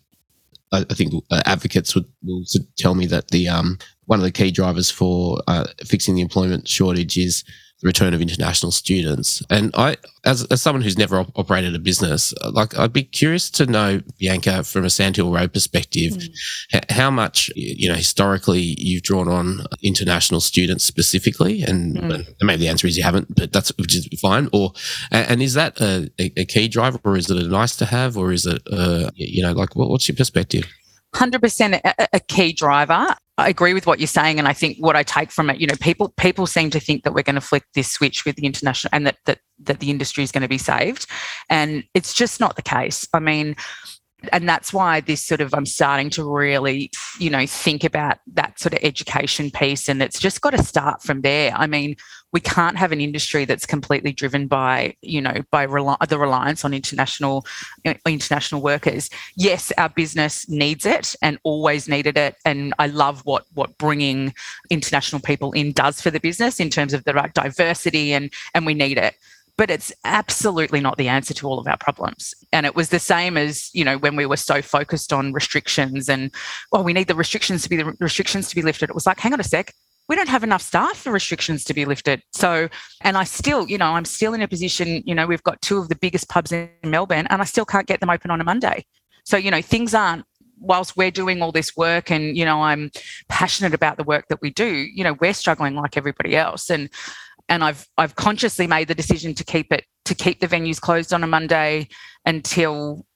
[0.72, 2.44] I, think uh, advocates would will
[2.77, 6.68] tell me that the um, one of the key drivers for uh, fixing the employment
[6.68, 7.44] shortage is
[7.81, 9.43] the return of international students.
[9.51, 13.51] And I, as, as someone who's never op- operated a business, like I'd be curious
[13.51, 16.29] to know, Bianca, from a Sandhill Road perspective, mm.
[16.75, 21.62] h- how much, you know, historically you've drawn on international students specifically.
[21.62, 22.15] And, mm.
[22.15, 24.49] and, maybe the answer is you haven't, but that's which is fine.
[24.53, 24.73] Or,
[25.11, 28.33] and is that a, a key driver or is it a nice to have or
[28.33, 30.65] is it, uh, you know, like what, what's your perspective?
[31.15, 31.81] 100%
[32.12, 33.15] a, key driver.
[33.38, 35.66] I agree with what you're saying, and I think what I take from it, you
[35.66, 38.46] know, people people seem to think that we're going to flick this switch with the
[38.46, 41.07] international, and that that that the industry is going to be saved,
[41.51, 43.07] and it's just not the case.
[43.12, 43.57] I mean,
[44.33, 48.59] and that's why this sort of i'm starting to really you know think about that
[48.59, 51.94] sort of education piece and it's just got to start from there i mean
[52.33, 56.65] we can't have an industry that's completely driven by you know by rel- the reliance
[56.65, 57.47] on international
[57.87, 63.25] uh, international workers yes our business needs it and always needed it and i love
[63.25, 64.35] what what bringing
[64.71, 68.67] international people in does for the business in terms of the right diversity and and
[68.67, 69.15] we need it
[69.57, 72.35] but it's absolutely not the answer to all of our problems.
[72.53, 76.09] And it was the same as, you know, when we were so focused on restrictions
[76.09, 76.31] and,
[76.73, 78.91] well, we need the restrictions to be the restrictions to be lifted.
[78.91, 79.73] It was like, hang on a sec,
[80.09, 82.23] we don't have enough staff for restrictions to be lifted.
[82.33, 82.69] So,
[83.03, 85.79] and I still, you know, I'm still in a position, you know, we've got two
[85.79, 88.45] of the biggest pubs in Melbourne and I still can't get them open on a
[88.45, 88.85] Monday.
[89.25, 90.25] So, you know, things aren't
[90.59, 92.90] whilst we're doing all this work and you know i'm
[93.29, 96.88] passionate about the work that we do you know we're struggling like everybody else and
[97.49, 101.12] and I've I've consciously made the decision to keep it to keep the venues closed
[101.12, 101.88] on a Monday
[102.25, 103.07] until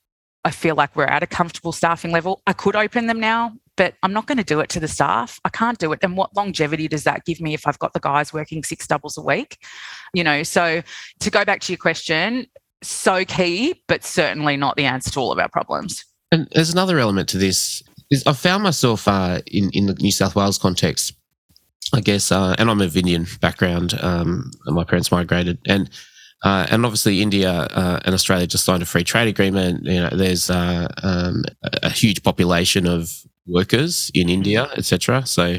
[0.44, 2.42] I feel like we're at a comfortable staffing level.
[2.46, 5.40] I could open them now, but I'm not going to do it to the staff.
[5.46, 6.00] I can't do it.
[6.02, 9.16] And what longevity does that give me if I've got the guys working six doubles
[9.16, 9.56] a week?
[10.12, 10.82] You know, so
[11.20, 12.46] to go back to your question,
[12.82, 16.04] so key, but certainly not the answer to all of our problems.
[16.30, 17.82] And there's another element to this.
[18.10, 21.14] Is I found myself uh, in in the New South Wales context
[21.94, 23.94] I guess, uh, and I'm of Indian background.
[24.02, 25.88] Um, my parents migrated, and
[26.42, 29.84] uh, and obviously India uh, and Australia just signed a free trade agreement.
[29.84, 31.44] You know, there's uh, um,
[31.82, 33.10] a huge population of
[33.50, 35.26] workers in India, etc.
[35.26, 35.56] So,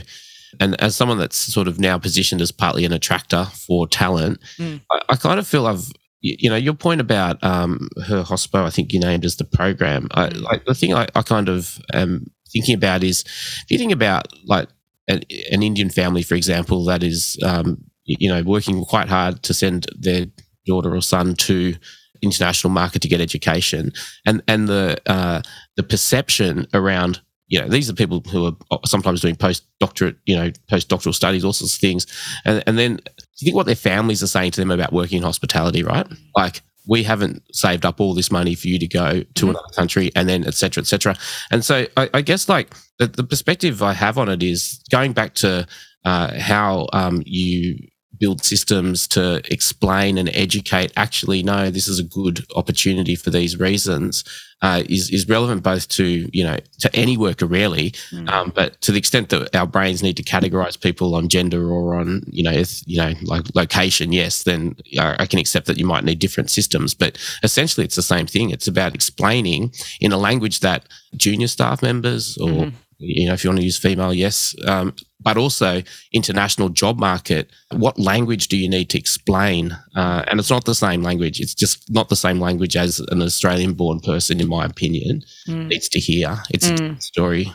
[0.59, 4.81] and as someone that's sort of now positioned as partly an attractor for talent, mm.
[4.91, 8.65] I, I, kind of feel I've you know your point about um, her hospo.
[8.65, 10.07] I think you named as the program.
[10.11, 10.41] I, mm.
[10.41, 13.23] like the thing I, I kind of am thinking about is
[13.63, 14.69] if you think about like
[15.07, 19.53] an, an Indian family, for example, that is, um, you know, working quite hard to
[19.53, 20.25] send their
[20.65, 21.75] daughter or son to
[22.21, 23.91] international market to get education,
[24.25, 25.41] and and the uh,
[25.75, 27.21] the perception around
[27.51, 31.53] you know these are people who are sometimes doing postdoctorate you know postdoctoral studies all
[31.53, 32.07] sorts of things
[32.45, 32.99] and and then
[33.37, 36.61] you think what their families are saying to them about working in hospitality right like
[36.87, 39.49] we haven't saved up all this money for you to go to mm-hmm.
[39.49, 41.15] another country and then et cetera, et cetera.
[41.51, 45.13] And so I, I guess like the, the, perspective I have on it is going
[45.13, 45.67] back to
[46.05, 47.77] uh, how um, you
[48.21, 53.59] build systems to explain and educate actually no this is a good opportunity for these
[53.59, 54.23] reasons
[54.61, 58.29] uh, is is relevant both to you know to any worker really mm.
[58.29, 61.95] um, but to the extent that our brains need to categorize people on gender or
[61.95, 65.85] on you know if, you know like location yes then I can accept that you
[65.85, 70.17] might need different systems but essentially it's the same thing it's about explaining in a
[70.17, 72.69] language that junior staff members or mm-hmm
[73.01, 75.81] you know, if you want to use female, yes, um, but also
[76.13, 77.49] international job market.
[77.71, 79.77] What language do you need to explain?
[79.95, 81.39] Uh, and it's not the same language.
[81.39, 85.67] It's just not the same language as an Australian-born person, in my opinion, mm.
[85.67, 86.37] needs to hear.
[86.49, 86.97] It's mm.
[86.97, 87.51] a story.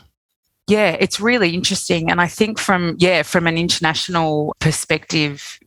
[0.68, 5.60] Yeah, it's really interesting, and I think from yeah, from an international perspective,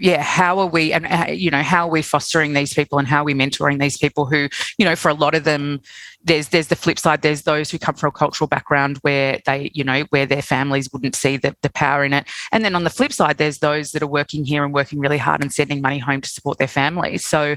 [0.00, 3.08] yeah how are we and uh, you know how are we fostering these people and
[3.08, 5.80] how are we mentoring these people who you know for a lot of them
[6.24, 9.70] there's there's the flip side there's those who come from a cultural background where they
[9.74, 12.26] you know where their families wouldn't see the, the power in it.
[12.52, 15.18] And then on the flip side there's those that are working here and working really
[15.18, 17.56] hard and sending money home to support their families so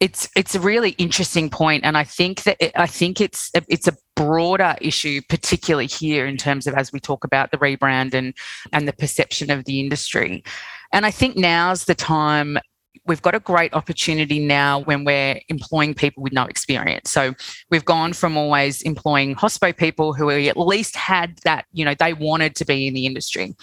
[0.00, 3.88] it's it's a really interesting point and i think that it, i think it's it's
[3.88, 8.34] a broader issue particularly here in terms of as we talk about the rebrand and
[8.72, 10.44] and the perception of the industry
[10.92, 12.58] and I think now's the time
[13.06, 17.10] we've got a great opportunity now when we're employing people with no experience.
[17.10, 17.34] So
[17.70, 22.12] we've gone from always employing hospo people who at least had that, you know, they
[22.12, 23.54] wanted to be in the industry.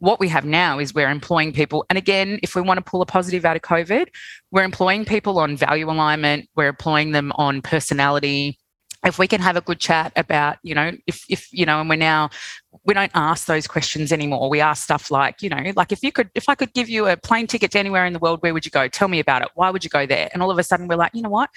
[0.00, 1.84] What we have now is we're employing people.
[1.90, 4.06] And again, if we want to pull a positive out of COVID,
[4.50, 8.58] we're employing people on value alignment, we're employing them on personality,
[9.06, 11.88] if we can have a good chat about, you know, if if you know, and
[11.88, 12.30] we're now
[12.84, 14.48] we don't ask those questions anymore.
[14.48, 17.06] We ask stuff like, you know, like if you could, if I could give you
[17.06, 18.88] a plane ticket to anywhere in the world, where would you go?
[18.88, 19.48] Tell me about it.
[19.54, 20.28] Why would you go there?
[20.32, 21.50] And all of a sudden we're like, you know what?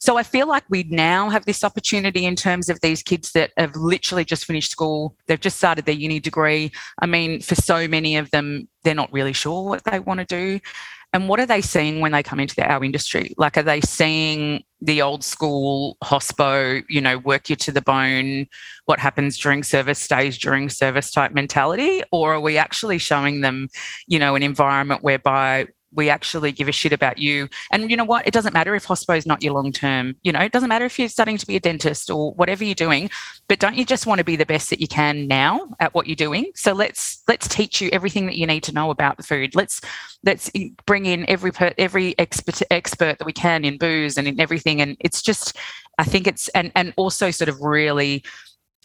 [0.00, 3.52] So I feel like we now have this opportunity in terms of these kids that
[3.56, 5.14] have literally just finished school.
[5.26, 6.72] They've just started their uni degree.
[7.00, 10.26] I mean, for so many of them, they're not really sure what they want to
[10.26, 10.60] do.
[11.12, 13.34] And what are they seeing when they come into our industry?
[13.36, 18.46] Like, are they seeing the old school hospo, you know, work you to the bone,
[18.86, 22.02] what happens during service stays during service type mentality?
[22.12, 23.68] Or are we actually showing them,
[24.06, 27.48] you know, an environment whereby we actually give a shit about you.
[27.72, 28.26] And you know what?
[28.26, 30.16] It doesn't matter if hospo is not your long term.
[30.22, 32.74] You know, it doesn't matter if you're studying to be a dentist or whatever you're
[32.74, 33.10] doing.
[33.48, 36.06] But don't you just want to be the best that you can now at what
[36.06, 36.52] you're doing?
[36.54, 39.54] So let's let's teach you everything that you need to know about the food.
[39.54, 39.80] Let's
[40.24, 40.50] let's
[40.86, 44.80] bring in every per, every expert expert that we can in booze and in everything.
[44.80, 45.56] And it's just,
[45.98, 48.24] I think it's and and also sort of really.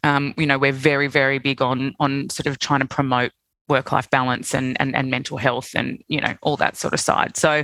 [0.03, 3.31] Um, you know, we're very, very big on on sort of trying to promote
[3.67, 6.99] work life balance and, and and mental health and you know all that sort of
[6.99, 7.37] side.
[7.37, 7.63] So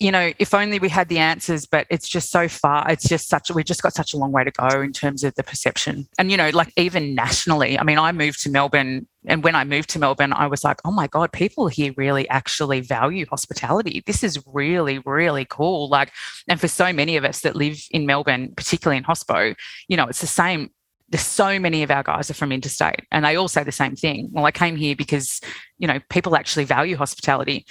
[0.00, 3.28] you know if only we had the answers but it's just so far it's just
[3.28, 6.06] such we've just got such a long way to go in terms of the perception.
[6.18, 9.64] And you know like even nationally i mean i moved to melbourne and when i
[9.64, 14.02] moved to melbourne i was like oh my god people here really actually value hospitality.
[14.06, 15.88] This is really really cool.
[15.88, 16.12] Like
[16.48, 19.54] and for so many of us that live in melbourne particularly in hospo
[19.88, 20.70] you know it's the same
[21.08, 23.96] there's so many of our guys are from interstate and they all say the same
[23.96, 24.28] thing.
[24.32, 25.40] Well i came here because
[25.78, 27.66] you know people actually value hospitality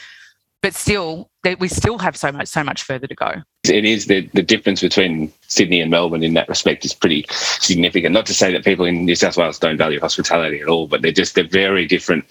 [0.61, 3.33] but still we still have so much so much further to go.
[3.65, 8.13] It is the, the difference between sydney and melbourne in that respect is pretty significant.
[8.13, 11.01] Not to say that people in new south wales don't value hospitality at all but
[11.01, 12.25] they're just they're very different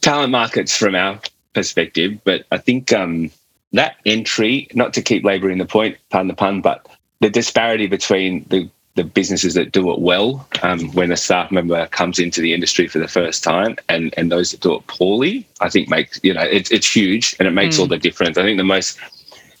[0.00, 1.20] talent markets from our
[1.54, 2.18] perspective.
[2.24, 3.30] But i think um,
[3.72, 6.86] that entry not to keep labouring the point pardon the pun but
[7.20, 11.86] the disparity between the the businesses that do it well um, when a staff member
[11.86, 15.46] comes into the industry for the first time and, and those that do it poorly,
[15.60, 17.80] I think makes, you know, it's, it's huge and it makes mm.
[17.80, 18.36] all the difference.
[18.36, 18.98] I think the most,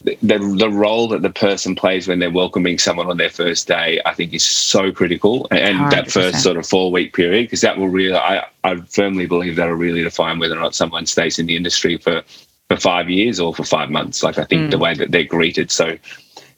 [0.02, 0.16] the,
[0.58, 4.12] the role that the person plays when they're welcoming someone on their first day, I
[4.12, 5.46] think is so critical.
[5.52, 5.90] And 100%.
[5.90, 9.54] that first sort of four week period, because that will really, I, I firmly believe
[9.54, 12.22] that'll really define whether or not someone stays in the industry for,
[12.68, 14.24] for five years or for five months.
[14.24, 14.70] Like I think mm.
[14.72, 15.70] the way that they're greeted.
[15.70, 15.96] So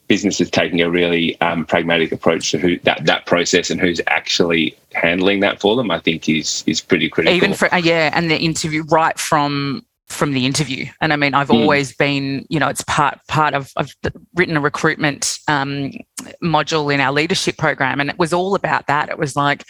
[0.07, 4.75] businesses taking a really um, pragmatic approach to who that, that process and who's actually
[4.93, 7.35] handling that for them, I think is is pretty critical.
[7.35, 10.85] Even for uh, yeah, and the interview right from from the interview.
[10.99, 11.61] And I mean, I've mm.
[11.61, 13.95] always been, you know, it's part part of I've
[14.35, 15.91] written a recruitment um,
[16.43, 19.09] module in our leadership program, and it was all about that.
[19.09, 19.63] It was like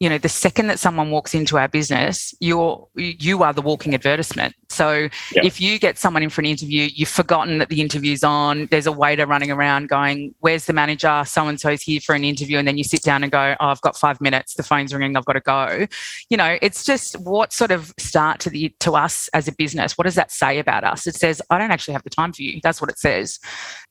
[0.00, 3.94] you know the second that someone walks into our business you're you are the walking
[3.94, 4.54] advertisement.
[4.68, 5.44] So yep.
[5.44, 8.66] if you get someone in for an interview you've forgotten that the interview's on.
[8.66, 11.22] There's a waiter running around going where's the manager?
[11.26, 12.58] So and so's here for an interview.
[12.58, 14.54] And then you sit down and go oh i've got five minutes.
[14.54, 15.16] The phone's ringing.
[15.16, 15.86] I've got to go.
[16.28, 19.96] You know it's just what sort of start to the to us as a business
[19.96, 21.06] what does that say about us?
[21.06, 22.60] It says i don't actually have the time for you.
[22.62, 23.38] That's what it says.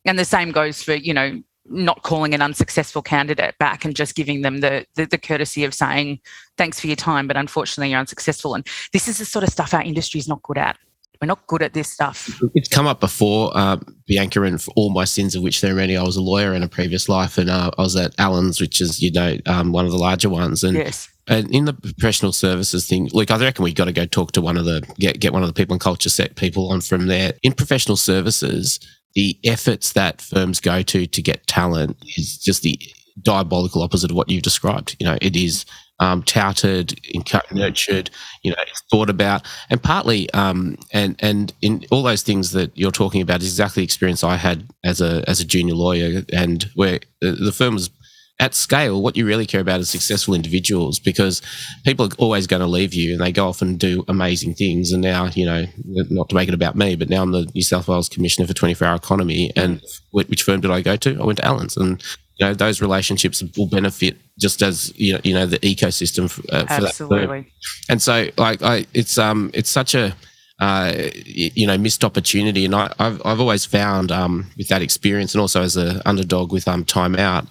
[0.06, 4.16] And the same goes for you know not calling an unsuccessful candidate back and just
[4.16, 6.20] giving them the, the, the courtesy of saying
[6.58, 9.74] thanks for your time but unfortunately you're unsuccessful and this is the sort of stuff
[9.74, 10.78] our industry is not good at
[11.24, 12.42] we're not good at this stuff.
[12.54, 15.76] It's come up before, uh, Bianca, and for all my sins of which there are
[15.76, 15.96] many.
[15.96, 18.82] I was a lawyer in a previous life, and uh, I was at Allen's, which
[18.82, 20.66] is you know um, one of the larger ones.
[20.66, 21.10] And yes.
[21.30, 24.42] And in the professional services thing, look, I reckon we've got to go talk to
[24.42, 27.08] one of the get get one of the people and culture set people on from
[27.08, 27.32] there.
[27.42, 28.82] In professional services,
[29.16, 32.80] the efforts that firms go to to get talent is just the
[33.22, 34.96] diabolical opposite of what you've described.
[35.00, 35.66] You know, it is
[36.00, 37.00] um, touted,
[37.52, 38.10] nurtured,
[38.44, 38.58] you know,
[38.92, 43.42] thought about, and partly, um, and and in all those things that you're talking about
[43.42, 47.54] is exactly the experience I had as a as a junior lawyer, and where the
[47.56, 47.90] firm was
[48.40, 51.42] at scale, what you really care about is successful individuals because
[51.86, 54.92] people are always going to leave you and they go off and do amazing things.
[54.92, 57.62] And now, you know, not to make it about me, but now I'm the New
[57.62, 59.52] South Wales Commissioner for 24 Hour Economy.
[59.56, 61.22] And which firm did I go to?
[61.22, 61.78] I went to Allen's.
[61.78, 62.04] And,
[62.40, 66.42] you know, those relationships will benefit just as, you know, you know the ecosystem for,
[66.52, 67.54] uh, for Absolutely.
[67.88, 70.16] And so, like, I, it's, um, it's such a,
[70.60, 70.94] uh,
[71.26, 72.66] you know, missed opportunity.
[72.66, 76.52] And I, have I've always found um, with that experience and also as an underdog
[76.52, 77.46] with um, Time Out,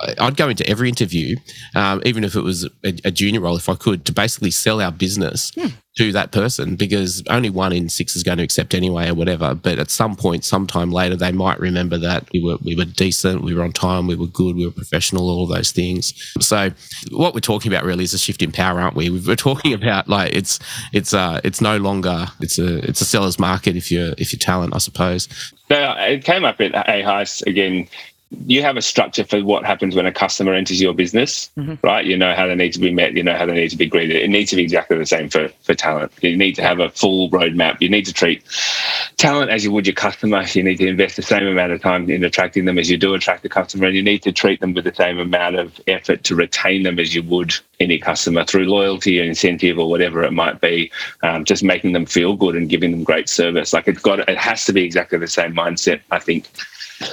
[0.00, 1.36] I'd go into every interview,
[1.74, 4.80] um, even if it was a, a, junior role, if I could, to basically sell
[4.80, 5.68] our business hmm.
[5.96, 9.54] to that person because only one in six is going to accept anyway or whatever.
[9.54, 13.42] But at some point, sometime later, they might remember that we were we were decent,
[13.42, 16.14] we were on time, we were good, we were professional, all those things.
[16.40, 16.70] So
[17.10, 19.10] what we're talking about really is a shift in power, aren't we?
[19.10, 20.60] We're talking about like it's
[20.92, 24.38] it's uh it's no longer it's a it's a seller's market if you're if you're
[24.38, 25.28] talent, I suppose.
[25.68, 27.88] So it came up at AHICE again
[28.46, 31.74] you have a structure for what happens when a customer enters your business, mm-hmm.
[31.82, 32.04] right?
[32.04, 33.86] You know how they need to be met, you know how they need to be
[33.86, 34.16] greeted.
[34.16, 36.12] It needs to be exactly the same for, for talent.
[36.20, 37.80] You need to have a full roadmap.
[37.80, 38.42] You need to treat
[39.16, 40.44] talent as you would your customer.
[40.52, 43.14] You need to invest the same amount of time in attracting them as you do
[43.14, 46.24] attract the customer, and you need to treat them with the same amount of effort
[46.24, 50.32] to retain them as you would any customer through loyalty or incentive or whatever it
[50.32, 50.90] might be.
[51.22, 53.72] Um, just making them feel good and giving them great service.
[53.72, 56.02] Like it's got, it has to be exactly the same mindset.
[56.10, 56.46] I think.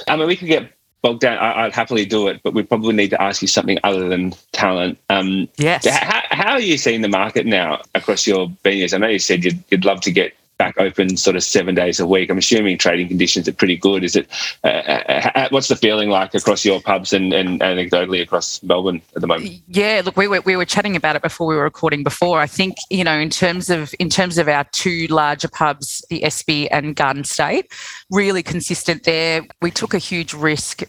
[0.08, 1.38] I mean, we could get bogged down.
[1.38, 4.32] I, would happily do it, but we probably need to ask you something other than
[4.52, 4.98] talent.
[5.10, 5.86] Um, yes.
[5.86, 8.94] How, how, are you seeing the market now across your venues?
[8.94, 12.00] I know you said you'd, you'd love to get back open sort of seven days
[12.00, 12.30] a week.
[12.30, 14.04] I'm assuming trading conditions are pretty good.
[14.04, 14.28] Is it?
[14.64, 19.02] Uh, uh, uh, what's the feeling like across your pubs and, and anecdotally across Melbourne
[19.14, 19.60] at the moment?
[19.68, 22.02] Yeah, look, we were we were chatting about it before we were recording.
[22.02, 26.04] Before, I think you know, in terms of in terms of our two larger pubs,
[26.08, 27.72] the Espy and Garden State,
[28.10, 29.42] really consistent there.
[29.60, 30.82] We took a huge risk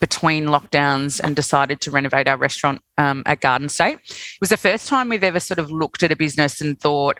[0.00, 3.98] between lockdowns and decided to renovate our restaurant um, at Garden State.
[4.04, 7.18] It was the first time we've ever sort of looked at a business and thought,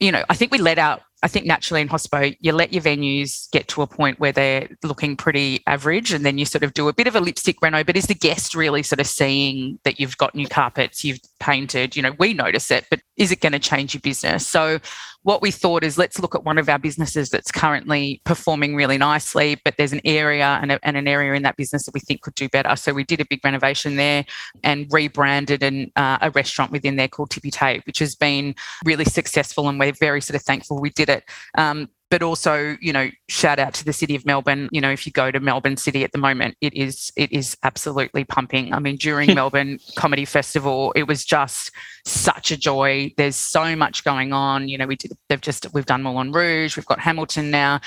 [0.00, 2.82] you know, I think we let out I think naturally in hospo, you let your
[2.82, 6.72] venues get to a point where they're looking pretty average, and then you sort of
[6.72, 7.84] do a bit of a lipstick reno.
[7.84, 11.96] But is the guest really sort of seeing that you've got new carpets, you've painted?
[11.96, 14.46] You know, we notice it, but is it going to change your business?
[14.46, 14.78] So
[15.22, 18.96] what we thought is let's look at one of our businesses that's currently performing really
[18.96, 22.00] nicely, but there's an area and, a, and, an area in that business that we
[22.00, 22.74] think could do better.
[22.76, 24.24] So we did a big renovation there
[24.62, 29.04] and rebranded an, uh, a restaurant within there called Tippy Tay, which has been really
[29.04, 31.24] successful, and we're very sort of thankful we did it.
[31.58, 34.68] Um, but also you know shout out to the city of melbourne.
[34.72, 37.56] You know if you go to melbourne city at the moment it is it is
[37.62, 38.74] absolutely pumping.
[38.74, 41.70] I mean during melbourne comedy festival it was just
[42.04, 43.12] such a joy.
[43.16, 44.68] There's so much going on.
[44.68, 47.80] You know we did they've just we've done moulin rouge we've got hamilton now.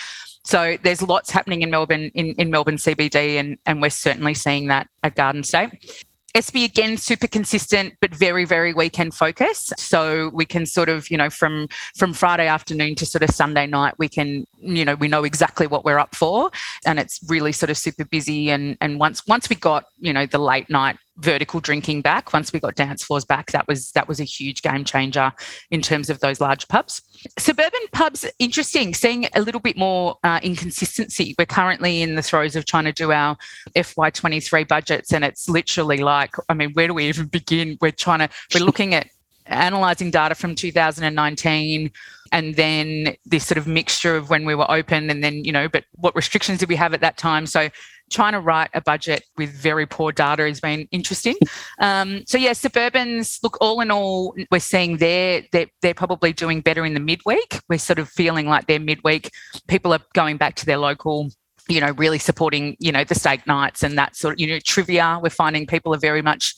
[0.46, 4.68] So there's lots happening in melbourne in, in melbourne cbd and and we're certainly seeing
[4.68, 6.06] that at garden state
[6.36, 9.80] Espy again, super consistent, but very, very weekend focused.
[9.80, 13.68] So we can sort of, you know, from from Friday afternoon to sort of Sunday
[13.68, 16.50] night, we can, you know, we know exactly what we're up for,
[16.88, 18.50] and it's really sort of super busy.
[18.50, 22.34] And and once once we got, you know, the late night vertical drinking back.
[22.34, 25.32] Once we got dance floors back that was that was a huge game changer
[25.70, 27.02] in terms of those large pubs.
[27.38, 31.36] Suburban pubs interesting seeing a little bit more uh, inconsistency.
[31.38, 33.38] We're currently in the throes of trying to do our
[33.76, 37.78] fy23 budgets and it's literally like i mean where do we even begin?
[37.82, 39.08] We're trying to we're looking at
[39.46, 41.92] analyzing data from 2019
[42.32, 45.68] and then this sort of mixture of when we were open and then you know
[45.68, 47.46] but what restrictions did we have at that time?
[47.46, 47.70] So
[48.12, 51.36] trying to write a budget with very poor data has been interesting.
[51.80, 56.62] Um, so yeah, suburbans look all in all, we're seeing they're, they're they're probably doing
[56.62, 57.60] better in the midweek.
[57.70, 59.32] We're sort of feeling like they're midweek.
[59.68, 61.30] People are going back to their local
[61.70, 64.60] you know, really supporting, you know, the steak nights and that sort of, you know,
[64.60, 65.18] trivia.
[65.24, 66.56] We're finding people are very much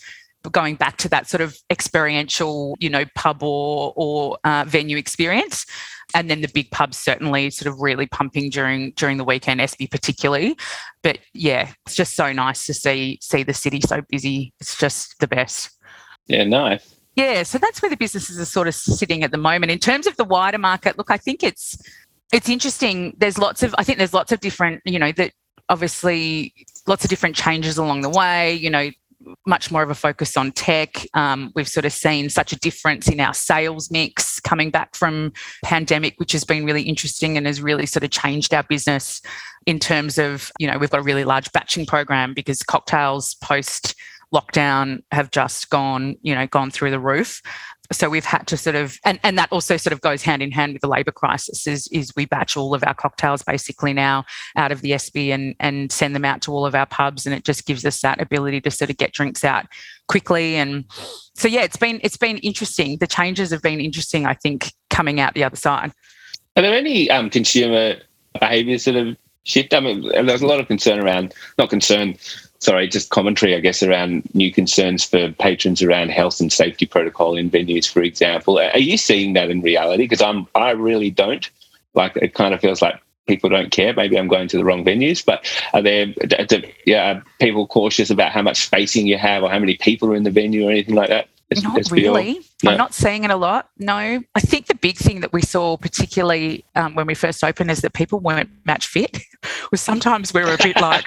[0.52, 5.66] going back to that sort of experiential, you know, pub or or uh, venue experience
[6.14, 9.88] and then the big pubs certainly sort of really pumping during during the weekend, Espy
[9.88, 10.58] particularly.
[11.04, 14.54] But yeah, it's just so nice to see see the city so busy.
[14.60, 15.72] It's just the best.
[16.28, 16.96] Yeah, nice.
[17.16, 19.72] Yeah, so that's where the businesses are sort of sitting at the moment.
[19.72, 21.78] In terms of the wider market, look, I think it's
[22.32, 23.16] it's interesting.
[23.18, 25.34] There's lots of I think there's lots of different, you know, that
[25.70, 26.54] obviously
[26.88, 28.54] lots of different changes along the way.
[28.54, 28.90] You know,
[29.46, 31.06] much more of a focus on tech.
[31.14, 35.34] Um, we've sort of seen such a difference in our sales mix coming back from
[35.64, 39.22] pandemic, which has been really interesting and has really sort of changed our business
[39.66, 43.96] in terms of, you know, we've got a really large batching program because cocktails post
[44.34, 47.42] lockdown have just gone, you know, gone through the roof
[47.92, 50.52] so we've had to sort of and, and that also sort of goes hand in
[50.52, 54.24] hand with the labor crisis is, is we batch all of our cocktails basically now
[54.56, 57.36] out of the Espy and and send them out to all of our pubs and
[57.36, 59.66] it just gives us that ability to sort of get drinks out
[60.08, 60.56] quickly.
[60.56, 60.86] And
[61.36, 62.98] so yeah it's been it's been interesting.
[62.98, 65.92] The changes have been interesting i think coming out the other side.
[66.56, 67.96] Are there any um, consumer
[68.40, 69.16] behaviors that have
[69.46, 72.16] shifted i mean there's a lot of concern around not concern
[72.66, 77.38] sorry, just commentary, I guess, around new concerns for patrons around health and safety protocol
[77.38, 78.60] in venues, for example.
[78.60, 80.04] Are you seeing that in reality?
[80.04, 81.50] Because I'm, I really don't.
[81.94, 83.94] Like, it kind of feels like people don't care.
[83.94, 86.08] Maybe I'm going to the wrong venues, but are there,
[86.86, 90.16] yeah, are people cautious about how much spacing you have or how many people are
[90.16, 91.30] in the venue or anything like that?
[91.64, 92.40] Not really.
[92.64, 92.72] No.
[92.72, 93.70] I'm not seeing it a lot.
[93.78, 94.22] No.
[94.34, 97.82] I think the big thing that we saw, particularly um, when we first opened, is
[97.82, 99.20] that people weren't match fit.
[99.72, 101.06] was sometimes we were a bit like,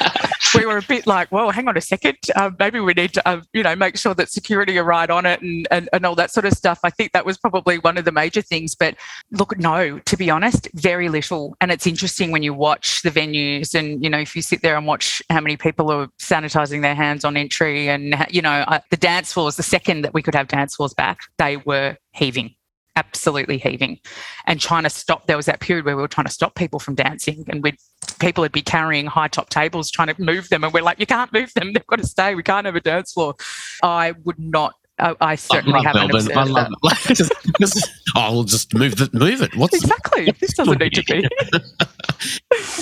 [0.54, 3.28] we were a bit like, well, hang on a second, uh, maybe we need to,
[3.28, 6.14] uh, you know, make sure that security are right on it and, and and all
[6.14, 6.80] that sort of stuff.
[6.84, 8.74] I think that was probably one of the major things.
[8.74, 8.96] But
[9.30, 11.56] look, no, to be honest, very little.
[11.60, 14.76] And it's interesting when you watch the venues and you know if you sit there
[14.76, 18.80] and watch how many people are sanitizing their hands on entry and you know uh,
[18.90, 19.56] the dance floors.
[19.56, 22.54] The second that we could have dance floors back, they were heaving
[22.98, 23.98] absolutely heaving
[24.46, 26.78] and trying to stop there was that period where we were trying to stop people
[26.80, 27.76] from dancing and we'd
[28.18, 31.06] people would be carrying high top tables trying to move them and we're like you
[31.06, 33.34] can't move them they've got to stay we can't have a dance floor
[33.82, 36.36] i would not I, I certainly I haven't Melbourne.
[36.36, 37.10] I observed love that.
[37.10, 37.16] it.
[37.16, 39.54] Just- just- oh, just move the move it.
[39.56, 41.28] What's exactly this doesn't need to be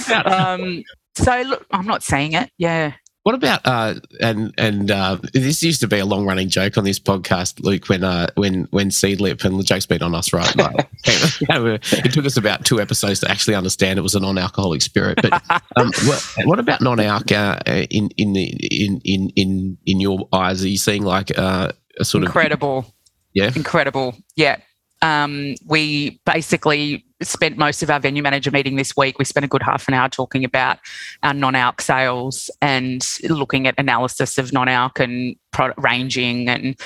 [0.15, 0.83] um
[1.15, 2.93] so look i'm not saying it yeah
[3.27, 6.85] What about uh and and uh this used to be a long running joke on
[6.85, 10.55] this podcast, Luke, when uh when when Seedlip and the joke's been on us, right?
[10.55, 14.81] Like, it took us about two episodes to actually understand it was a non alcoholic
[14.81, 15.19] spirit.
[15.21, 15.33] But
[15.77, 20.29] um what, what about non alc uh, in in the in in in in your
[20.33, 20.63] eyes?
[20.63, 22.95] Are you seeing like uh a sort of incredible
[23.35, 23.51] yeah?
[23.57, 24.59] incredible yeah
[25.03, 29.19] um, we basically spent most of our venue manager meeting this week.
[29.19, 30.79] We spent a good half an hour talking about
[31.23, 36.79] our non-alc sales and looking at analysis of non-alc and product ranging and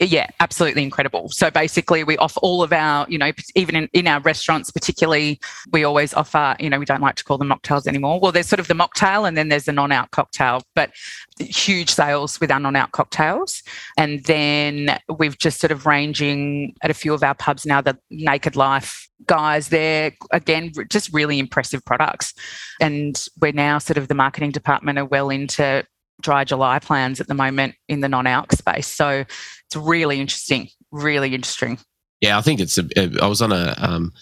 [0.00, 1.28] yeah, absolutely incredible.
[1.28, 5.38] So basically, we offer all of our, you know, even in, in our restaurants, particularly,
[5.72, 8.18] we always offer, you know, we don't like to call them mocktails anymore.
[8.18, 10.90] Well, there's sort of the mocktail and then there's the non out cocktail, but
[11.38, 13.62] huge sales with our non out cocktails.
[13.96, 17.96] And then we've just sort of ranging at a few of our pubs now, the
[18.10, 22.34] Naked Life guys there, again, just really impressive products.
[22.80, 25.86] And we're now sort of the marketing department are well into
[26.20, 28.86] dry July plans at the moment in the non-alc space.
[28.86, 31.78] So it's really interesting, really interesting.
[32.20, 32.84] Yeah, I think it's a
[33.22, 34.12] I was on a um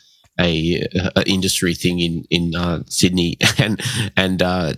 [0.41, 0.87] a,
[1.17, 3.81] a industry thing in in uh, Sydney, and
[4.17, 4.75] and uh,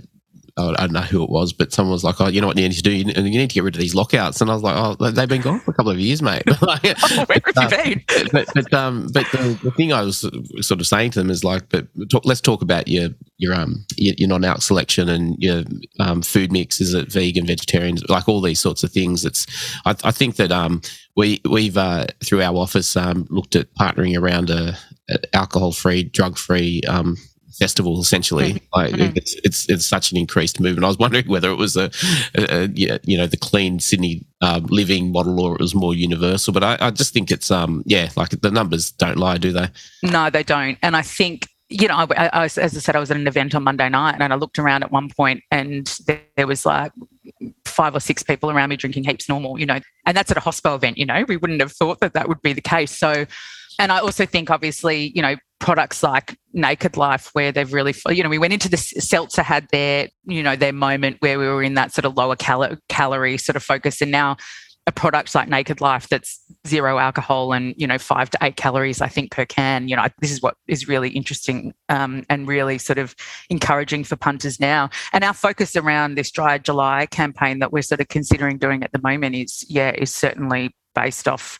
[0.57, 2.69] I don't know who it was, but someone was like, "Oh, you know what you
[2.69, 2.93] need to do?
[2.93, 5.29] You you need to get rid of these lockouts." And I was like, "Oh, they've
[5.29, 8.29] been gone for a couple of years, mate." Like, Oh, where have you been?
[8.33, 10.21] but but um but the, the thing I was
[10.61, 13.85] sort of saying to them is like, but talk, let's talk about your your um
[13.97, 15.65] your, your non-alc selection and your
[15.99, 16.81] um, food mix.
[16.81, 19.25] Is it vegan, vegetarian, like all these sorts of things?
[19.25, 19.47] It's
[19.85, 20.83] I, I think that um
[21.17, 24.77] we we've uh, through our office um looked at partnering around a,
[25.11, 27.17] a alcohol-free, drug-free um
[27.59, 29.17] festival essentially like Mhm.
[29.17, 31.91] it's it's it's such an increased movement i was wondering whether it was a,
[32.35, 35.95] a, a yeah, you know the clean sydney um, living model or it was more
[35.95, 39.53] universal but I, I just think it's um yeah like the numbers don't lie do
[39.53, 39.69] they
[40.03, 40.77] No, they don't.
[40.83, 43.55] And I think, you know, I, I, as I said, I was at an event
[43.55, 46.93] on Monday night and I looked around at one point and there, there was like
[47.65, 50.41] five or six people around me drinking heaps normal, you know, and that's at a
[50.41, 52.91] hospital event, you know, we wouldn't have thought that that would be the case.
[52.97, 53.25] So,
[53.79, 58.23] and I also think, obviously, you know, products like Naked Life, where they've really, you
[58.23, 61.63] know, we went into the Seltzer had their, you know, their moment where we were
[61.63, 64.03] in that sort of lower cal- calorie sort of focus.
[64.03, 64.37] And now
[64.87, 69.01] a product like Naked Life that's zero alcohol and, you know, five to eight calories,
[69.01, 72.77] I think, per can, you know, this is what is really interesting um, and really
[72.77, 73.15] sort of
[73.49, 74.91] encouraging for punters now.
[75.15, 78.93] And our focus around this Dry July campaign that we're sort of considering doing at
[78.93, 81.59] the moment is, yeah, is certainly based off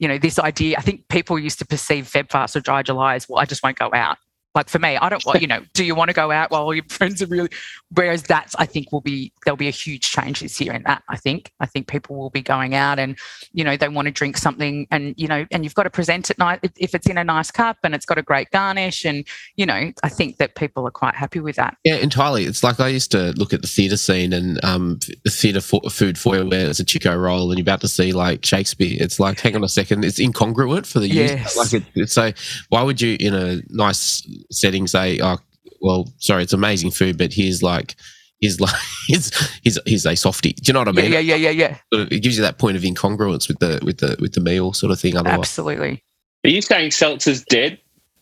[0.00, 3.14] you know, this idea, I think people used to perceive Feb fast or dry July
[3.14, 4.16] as, well, I just won't go out.
[4.54, 6.62] Like for me, I don't want, you know, do you want to go out while
[6.62, 7.50] all your friends are really,
[7.94, 11.02] whereas that's, I think will be, there'll be a huge change this year in that,
[11.08, 11.52] I think.
[11.60, 13.16] I think people will be going out and,
[13.52, 16.30] you know, they want to drink something and, you know, and you've got to present
[16.30, 19.04] it nice, if it's in a nice cup and it's got a great garnish.
[19.04, 19.24] And,
[19.56, 21.76] you know, I think that people are quite happy with that.
[21.84, 22.44] Yeah, entirely.
[22.44, 25.88] It's like I used to look at the theatre scene and um, the theatre fo-
[25.88, 28.96] food foyer where it's a Chiko Roll and you're about to see like Shakespeare.
[29.00, 31.08] It's like, hang on a second, it's incongruent for the.
[31.08, 31.56] Yes.
[31.56, 32.32] Like it, it's so,
[32.68, 35.38] why would you in a nice setting say, oh,
[35.80, 37.96] well, sorry, it's amazing food, but here's like,
[38.40, 38.74] here's like,
[39.08, 39.30] here's,
[39.62, 40.52] here's, here's a softie.
[40.52, 41.12] Do you know what I mean?
[41.12, 41.78] yeah, yeah, yeah, yeah.
[41.92, 44.72] Sort It gives you that point of incongruence with the with the with the meal
[44.72, 45.16] sort of thing.
[45.16, 46.02] Otherwise, Absolutely.
[46.44, 47.78] Are you saying seltzer's dead?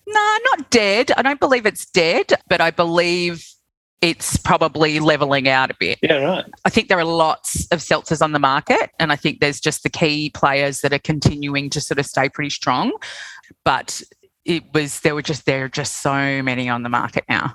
[0.07, 1.13] No, not dead.
[1.17, 3.45] I don't believe it's dead, but I believe
[4.01, 5.99] it's probably leveling out a bit.
[6.03, 6.45] Yeah, right.
[6.65, 9.83] I think there are lots of seltzers on the market, and I think there's just
[9.83, 12.93] the key players that are continuing to sort of stay pretty strong.
[13.65, 14.03] But
[14.49, 17.53] it was there were just there are just so many on the market now.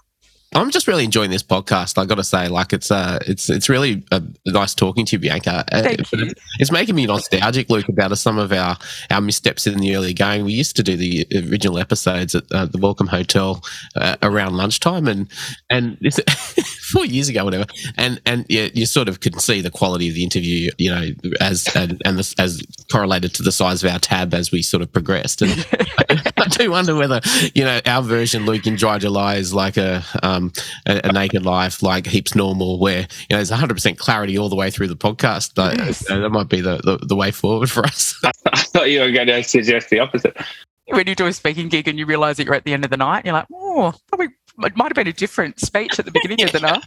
[0.56, 1.98] I'm just really enjoying this podcast.
[1.98, 5.20] I got to say, like it's uh, it's it's really uh, nice talking to you,
[5.20, 5.64] Bianca.
[5.72, 6.32] Uh, Thank you.
[6.60, 8.78] It's, making me nostalgic, Luke, about some of our
[9.10, 10.46] our missteps in the early going.
[10.46, 13.64] We used to do the original episodes at uh, the Welcome Hotel
[13.96, 15.28] uh, around lunchtime, and
[15.70, 16.20] and this,
[16.92, 17.66] four years ago, whatever.
[17.98, 21.10] And and yeah, you sort of could see the quality of the interview, you know,
[21.40, 24.84] as and and this, as correlated to the size of our tab as we sort
[24.84, 25.42] of progressed.
[25.42, 25.66] And
[26.38, 27.22] I do wonder whether
[27.56, 30.54] you know our version, Luke in Dry July, is like a um, um,
[30.88, 34.50] a, a, naked life like heaps normal, where you know there's 100 percent clarity all
[34.50, 35.52] the way through the podcast.
[35.56, 36.10] But, yes.
[36.10, 38.16] uh, that might be the, the, the way forward for us.
[38.24, 40.38] I thought you were going to suggest the opposite.
[40.88, 42.92] When you do a speaking gig and you realise that you're at the end of
[42.92, 44.30] the night, you're like, oh, probably
[44.60, 46.84] it might have been a different speech at the beginning of the night.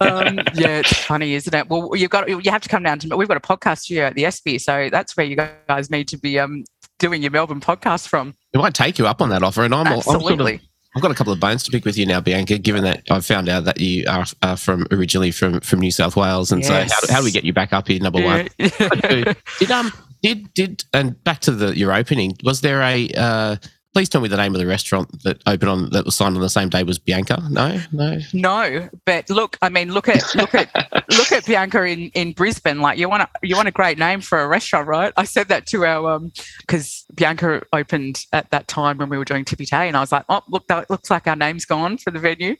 [0.00, 1.68] Um, yeah, it's funny, isn't it?
[1.68, 3.16] Well, you've got you have to come down to.
[3.16, 6.16] We've got a podcast studio at the Espy, so that's where you guys need to
[6.16, 6.64] be um,
[6.98, 8.34] doing your Melbourne podcast from.
[8.52, 10.32] It might take you up on that offer, and I'm absolutely.
[10.32, 10.67] I'm sort of,
[10.98, 12.58] I've got a couple of bones to pick with you now, Bianca.
[12.58, 16.16] Given that I've found out that you are, are from originally from from New South
[16.16, 16.90] Wales, and yes.
[16.90, 18.48] so how, how, do we get you back up here, number one?
[18.58, 19.92] did um
[20.24, 22.36] did did and back to the your opening?
[22.42, 23.56] Was there a uh,
[23.94, 26.42] Please tell me the name of the restaurant that opened on that was signed on
[26.42, 27.42] the same day was Bianca.
[27.50, 28.88] No, no, no.
[29.06, 30.70] But look, I mean, look at look at
[31.10, 32.80] look at Bianca in, in Brisbane.
[32.80, 35.12] Like you want a, you want a great name for a restaurant, right?
[35.16, 39.24] I said that to our um because Bianca opened at that time when we were
[39.24, 41.96] doing Tippy Tay, and I was like, oh look, that looks like our name's gone
[41.96, 42.56] for the venue.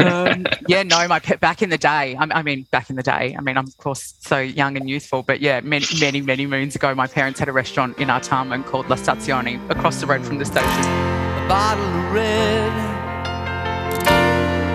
[0.00, 2.16] um, yeah, no, my pet back in the day.
[2.16, 3.36] I, I mean, back in the day.
[3.38, 6.74] I mean, I'm of course so young and youthful, but yeah, many many many moons
[6.74, 10.37] ago, my parents had a restaurant in Artarmon called La Stazione across the road from
[10.38, 10.68] the station.
[10.68, 12.72] A bottle of red,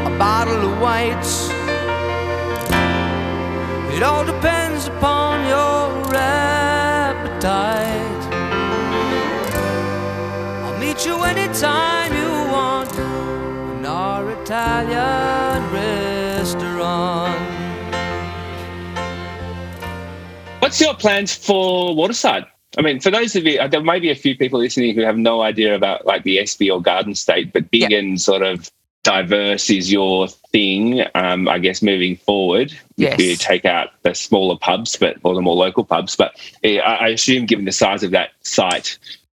[0.06, 1.50] a bottle of whites.
[3.96, 7.54] It all depends upon your appetite.
[10.64, 17.40] I'll meet you anytime you want in our Italian restaurant.
[20.60, 22.53] What's your plans for Waterside?
[22.78, 25.02] I mean, for those of you, uh, there may be a few people listening who
[25.02, 28.72] have no idea about like the Espy or Garden State, but big and sort of
[29.04, 31.06] diverse is your thing.
[31.14, 33.14] Um, I guess moving forward, yes.
[33.14, 36.80] if you take out the smaller pubs, but or the more local pubs, but I,
[36.80, 38.98] I assume given the size of that site,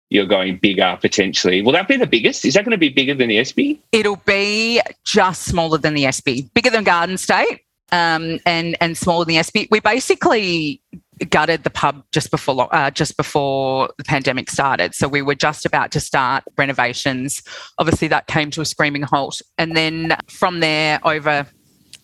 [0.10, 1.62] you're going bigger potentially.
[1.62, 2.46] Will that be the biggest?
[2.46, 3.82] Is that going to be bigger than the Espy?
[3.92, 7.62] It'll be just smaller than the Espy, bigger than Garden State,
[7.92, 9.68] um, and and smaller than the Espy.
[9.72, 10.82] We basically
[11.30, 14.94] gutted the pub just before uh, just before the pandemic started.
[14.94, 17.42] So we were just about to start renovations.
[17.78, 21.48] Obviously, that came to a screaming halt, and then from there over,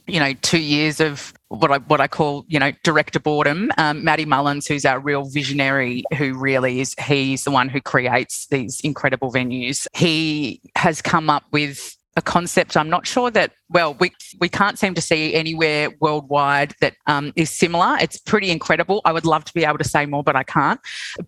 [0.07, 3.71] you know, two years of what I what I call you know director boredom.
[3.77, 8.79] Um, Mullins, who's our real visionary, who really is he's the one who creates these
[8.81, 9.87] incredible venues.
[9.93, 14.77] He has come up with a concept I'm not sure that, well, we, we can't
[14.77, 17.97] seem to see anywhere worldwide that um, is similar.
[18.01, 19.01] It's pretty incredible.
[19.05, 20.79] I would love to be able to say more, but I can't.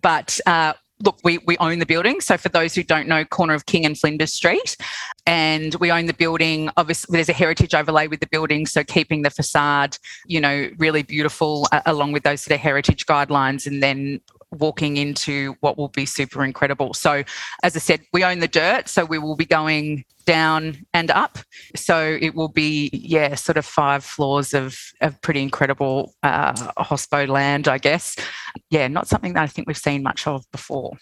[0.02, 2.20] But uh, look, we, we own the building.
[2.20, 4.76] So for those who don't know, corner of King and Flinders Street,
[5.26, 6.70] and we own the building.
[6.76, 11.02] Obviously, there's a heritage overlay with the building, so keeping the facade, you know, really
[11.02, 14.20] beautiful, uh, along with those sort of heritage guidelines, and then
[14.54, 16.94] walking into what will be super incredible.
[16.94, 17.24] So,
[17.62, 21.38] as I said, we own the dirt, so we will be going down and up.
[21.76, 27.28] So it will be, yeah, sort of five floors of, of pretty incredible uh, hospo
[27.28, 28.16] land, I guess.
[28.70, 30.96] Yeah, not something that I think we've seen much of before.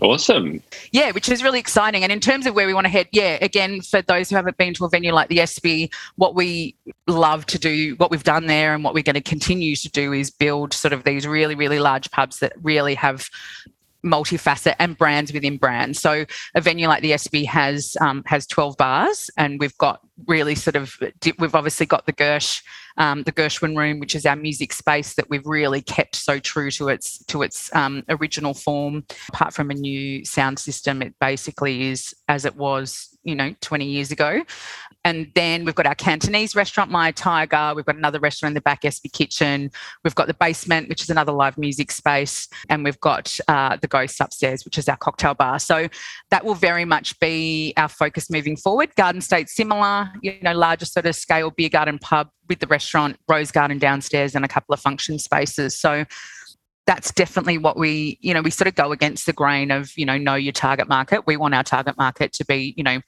[0.00, 0.62] Awesome.
[0.92, 2.02] Yeah, which is really exciting.
[2.02, 4.56] And in terms of where we want to head, yeah, again, for those who haven't
[4.56, 6.74] been to a venue like the Espy, what we
[7.06, 10.12] love to do, what we've done there, and what we're going to continue to do
[10.12, 13.28] is build sort of these really, really large pubs that really have
[14.04, 16.00] multifaceted and brands within brands.
[16.00, 16.24] So
[16.54, 20.76] a venue like the Espy has um, has 12 bars, and we've got really sort
[20.76, 20.96] of
[21.38, 22.62] we've obviously got the Gersh
[22.96, 26.70] um, the Gershwin Room, which is our music space that we've really kept so true
[26.72, 29.04] to its to its um, original form.
[29.28, 33.86] Apart from a new sound system, it basically is as it was, you know, 20
[33.86, 34.42] years ago.
[35.04, 37.72] And then we've got our Cantonese restaurant, Mya Tiger.
[37.74, 39.70] We've got another restaurant in the back, Espy Kitchen.
[40.04, 42.48] We've got the basement, which is another live music space.
[42.68, 45.58] And we've got uh, the Ghost upstairs, which is our cocktail bar.
[45.58, 45.88] So
[46.30, 48.94] that will very much be our focus moving forward.
[48.96, 53.16] Garden State, similar, you know, larger sort of scale beer garden pub with the restaurant,
[53.28, 55.78] rose garden downstairs, and a couple of function spaces.
[55.78, 56.04] So
[56.86, 60.04] that's definitely what we, you know, we sort of go against the grain of, you
[60.04, 61.26] know, know your target market.
[61.26, 63.00] We want our target market to be, you know,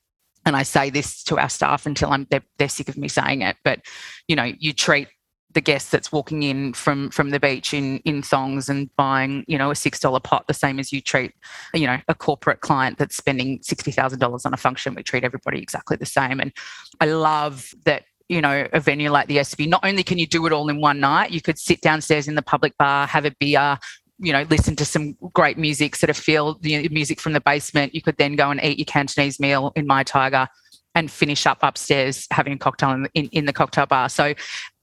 [0.45, 3.43] and I say this to our staff until I'm they're, they're sick of me saying
[3.43, 3.81] it, but
[4.29, 5.09] you know, you treat
[5.55, 9.59] the guest that's walking in from from the beach in in thongs and buying you
[9.59, 11.33] know a six dollar pot the same as you treat
[11.75, 14.95] you know a corporate client that's spending sixty thousand dollars on a function.
[14.95, 16.41] We treat everybody exactly the same.
[16.41, 16.53] And
[17.01, 20.47] i love that you know, a venue like the Espy, not only can you do
[20.47, 23.31] it all in one night, you could sit downstairs in the public bar, have a
[23.39, 23.79] beer,
[24.23, 27.95] you know, listen to some great music, sort of feel the music from the basement.
[27.95, 30.49] You could then go and eat your Cantonese meal in Mya Tiger
[30.95, 34.09] and finish up upstairs having a cocktail in, in, in the cocktail bar.
[34.09, 34.35] So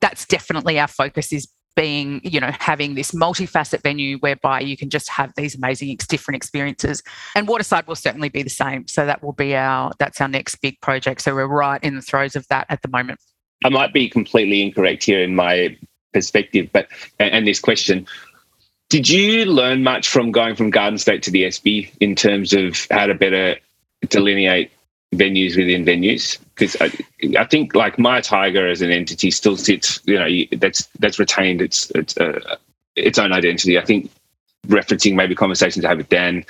[0.01, 4.89] that's definitely our focus is being, you know, having this multifaceted venue whereby you can
[4.89, 7.01] just have these amazing different experiences.
[7.35, 8.87] And Waterside will certainly be the same.
[8.87, 11.21] So that will be our that's our next big project.
[11.21, 13.21] So we're right in the throes of that at the moment.
[13.63, 15.77] I might be completely incorrect here in my
[16.13, 16.87] perspective, but
[17.19, 18.07] and this question.
[18.89, 22.87] Did you learn much from going from Garden State to the Espy in terms of
[22.89, 23.55] how to better
[24.07, 24.71] delineate
[25.13, 26.39] venues within venues?
[26.55, 26.91] Because I,
[27.37, 31.61] I, think like Mya Tiger as an entity still sits, you know, that's that's retained
[31.61, 32.57] its its uh,
[32.95, 33.77] its own identity.
[33.77, 34.09] I think
[34.67, 36.43] referencing maybe conversations I had with Dan,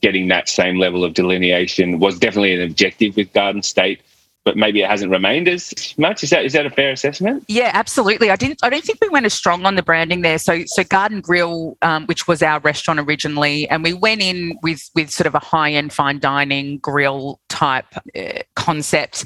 [0.00, 4.00] getting that same level of delineation was definitely an objective with Garden State
[4.44, 6.24] but maybe it hasn't remained as much.
[6.24, 7.44] Is that is that a fair assessment?
[7.48, 8.30] Yeah, absolutely.
[8.30, 8.58] I didn't.
[8.62, 10.38] I don't think we went as strong on the branding there.
[10.38, 14.90] So so Garden Grill, um, which was our restaurant originally, and we went in with
[14.94, 17.86] with sort of a high end fine dining grill type
[18.16, 19.24] uh, concept.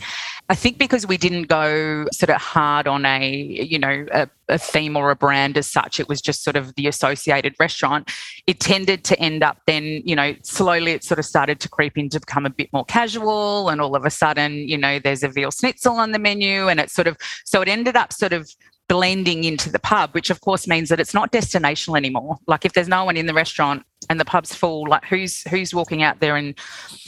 [0.48, 4.58] I think because we didn't go sort of hard on a you know a, a,
[4.58, 8.10] theme or a brand as such, it was just sort of the associated restaurant.
[8.46, 11.98] It tended to end up then you know slowly it sort of started to creep
[11.98, 15.22] in to become a bit more casual, and all of a sudden you know there's
[15.22, 18.32] a veal schnitzel on the menu, and it sort of so it ended up sort
[18.32, 18.48] of
[18.88, 22.36] blending into the pub, which of course means that it's not destinational anymore.
[22.46, 25.74] Like if there's no one in the restaurant and the pub's full, like who's who's
[25.74, 26.54] walking out there and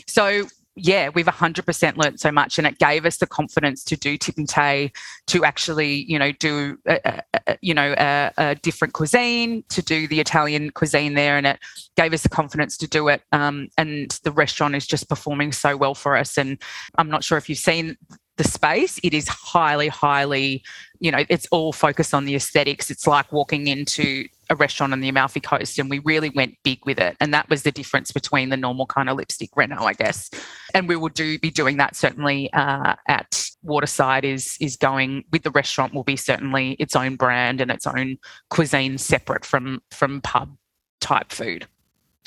[0.06, 0.46] so
[0.78, 4.44] yeah, we've 100% learned so much and it gave us the confidence to do Tippy
[4.44, 4.92] Tay,
[5.26, 10.06] to actually, you know, do, a, a, you know, a, a, different cuisine, to do
[10.08, 11.36] the Italian cuisine there.
[11.36, 11.58] And it
[11.96, 13.22] gave us the confidence to do it.
[13.32, 16.38] Um, and the restaurant is just performing so well for us.
[16.38, 16.58] And
[16.96, 17.96] I'm not sure if you've seen
[18.36, 20.62] the space, it is highly, highly,
[21.00, 22.90] you know, it's all focused on the aesthetics.
[22.90, 26.78] It's like walking into a restaurant on the Amalfi Coast, and we really went big
[26.86, 27.16] with it.
[27.20, 30.30] And that was the difference between the normal kind of lipstick Reno, I guess.
[30.74, 34.24] And we will do be doing that certainly uh, at Waterside.
[34.24, 38.16] Is is going with the restaurant will be certainly its own brand and its own
[38.50, 40.56] cuisine separate from from pub
[41.00, 41.66] type food.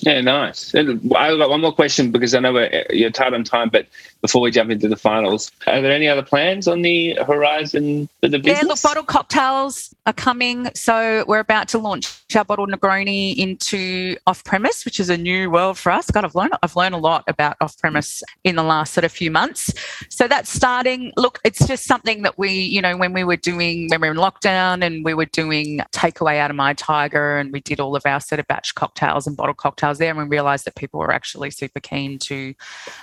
[0.01, 0.73] Yeah, nice.
[0.73, 3.85] And I've got one more question because I know you're tight on time, but
[4.21, 8.27] before we jump into the finals, are there any other plans on the horizon for
[8.27, 8.63] the business?
[8.63, 10.69] Yeah, look, bottled cocktails are coming.
[10.73, 15.51] So we're about to launch our bottle Negroni into off premise, which is a new
[15.51, 16.09] world for us.
[16.09, 19.11] God, I've learned I've learned a lot about off premise in the last sort of
[19.11, 19.73] few months.
[20.09, 21.13] So that's starting.
[21.17, 24.13] Look, it's just something that we, you know, when we were doing when we were
[24.13, 27.95] in lockdown and we were doing takeaway out of Mya Tiger and we did all
[27.95, 30.99] of our sort of batch cocktails and bottle cocktails there and we realized that people
[30.99, 32.53] were actually super keen to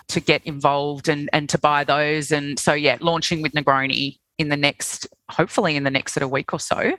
[0.09, 2.31] to get involved and and to buy those.
[2.33, 6.31] And so yeah launching with negroni in the next hopefully in the next sort of
[6.31, 6.93] week or so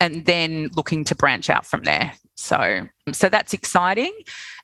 [0.00, 2.12] and then looking to branch out from there.
[2.36, 4.12] So so that's exciting.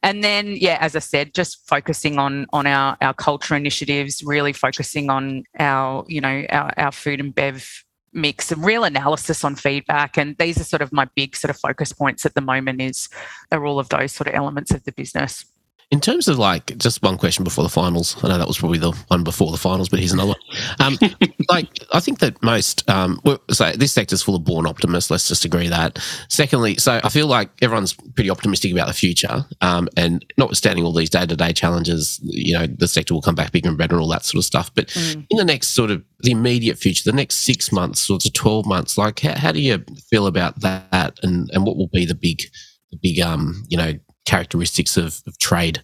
[0.02, 4.52] And then yeah as i said just focusing on on our our culture initiatives really
[4.52, 7.85] focusing on our you know our, our food and bev
[8.16, 11.58] mix and real analysis on feedback and these are sort of my big sort of
[11.58, 13.08] focus points at the moment is
[13.52, 15.44] are all of those sort of elements of the business
[15.92, 18.16] in terms of like, just one question before the finals.
[18.24, 20.38] I know that was probably the one before the finals, but here's another one.
[20.80, 20.98] Um,
[21.48, 23.20] like, I think that most, um,
[23.50, 25.12] so this sector's full of born optimists.
[25.12, 26.00] Let's just agree that.
[26.28, 30.92] Secondly, so I feel like everyone's pretty optimistic about the future, um, and notwithstanding all
[30.92, 33.94] these day to day challenges, you know, the sector will come back bigger and better
[33.94, 34.74] and all that sort of stuff.
[34.74, 35.24] But mm.
[35.30, 38.66] in the next sort of the immediate future, the next six months or to twelve
[38.66, 42.14] months, like, how, how do you feel about that, and and what will be the
[42.14, 42.42] big,
[42.90, 43.92] the big, um, you know,
[44.26, 45.82] characteristics of, of trade?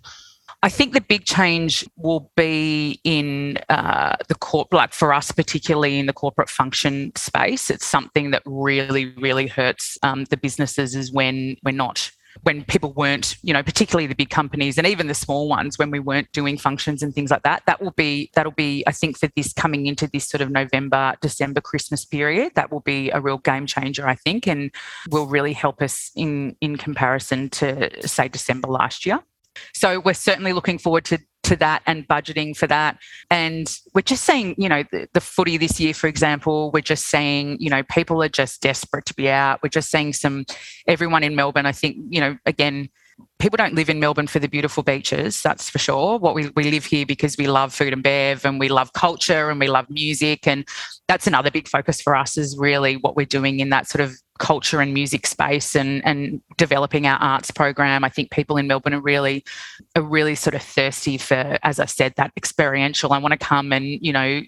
[0.64, 5.98] I think the big change will be in uh, the corp, like for us, particularly
[5.98, 7.68] in the corporate function space.
[7.68, 12.92] It's something that really, really hurts um, the businesses is when we're not when people
[12.92, 16.30] weren't, you know, particularly the big companies and even the small ones, when we weren't
[16.32, 19.52] doing functions and things like that, that will be that'll be, I think, for this
[19.52, 23.66] coming into this sort of November, December, Christmas period, that will be a real game
[23.66, 24.70] changer, I think, and
[25.10, 29.20] will really help us in in comparison to say December last year.
[29.74, 32.98] So we're certainly looking forward to to that and budgeting for that.
[33.30, 37.06] And we're just saying, you know, the, the, footy this year, for example, we're just
[37.06, 39.60] saying, you know, people are just desperate to be out.
[39.62, 40.44] We're just seeing some,
[40.86, 42.88] everyone in Melbourne, I think, you know, again,
[43.38, 46.18] people don't live in Melbourne for the beautiful beaches, that's for sure.
[46.18, 49.50] What we, we live here because we love food and bev and we love culture
[49.50, 50.46] and we love music.
[50.46, 50.66] And
[51.08, 54.14] that's another big focus for us is really what we're doing in that sort of
[54.38, 58.04] culture and music space and and developing our arts program.
[58.04, 59.44] I think people in Melbourne are really
[59.96, 63.12] are really sort of thirsty for, as I said, that experiential.
[63.12, 64.40] I want to come and, you know,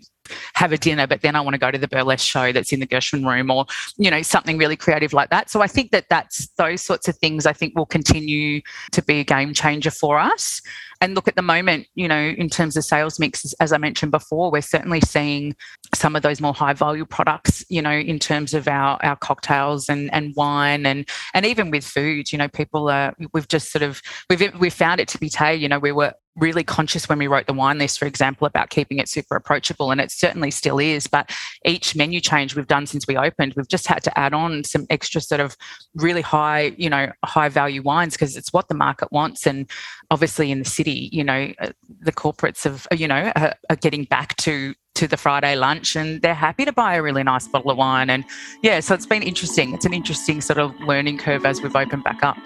[0.54, 2.80] have a dinner, but then I want to go to the burlesque show that's in
[2.80, 3.66] the Gershwin room or,
[3.98, 5.50] you know, something really creative like that.
[5.50, 8.62] So I think that that's those sorts of things I think will continue
[8.92, 10.62] to be a game changer for us.
[11.04, 14.10] And look, at the moment, you know, in terms of sales mix, as I mentioned
[14.10, 15.54] before, we're certainly seeing
[15.94, 19.90] some of those more high value products, you know, in terms of our, our cocktails
[19.90, 23.82] and, and wine and and even with food, you know, people are we've just sort
[23.82, 24.00] of
[24.30, 27.26] we've we've found it to be Tay, you know, we were really conscious when we
[27.26, 30.78] wrote the wine list, for example, about keeping it super approachable, and it certainly still
[30.78, 31.06] is.
[31.06, 31.30] But
[31.64, 34.86] each menu change we've done since we opened, we've just had to add on some
[34.90, 35.56] extra sort of
[35.94, 39.46] really high, you know, high value wines because it's what the market wants.
[39.46, 39.70] And
[40.14, 44.04] obviously, in the city, you know, uh, the corporates have, you know, are, are getting
[44.04, 47.72] back to to the Friday lunch and they're happy to buy a really nice bottle
[47.72, 48.08] of wine.
[48.08, 48.24] And
[48.62, 49.74] yeah, so it's been interesting.
[49.74, 52.36] It's an interesting sort of learning curve as we've opened back up.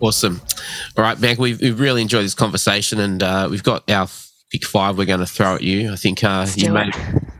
[0.00, 0.40] Awesome.
[0.96, 4.08] All right, Meg, we've, we've really enjoyed this conversation and uh, we've got our
[4.50, 5.92] pick five we're going to throw at you.
[5.92, 6.90] I think uh, you, may,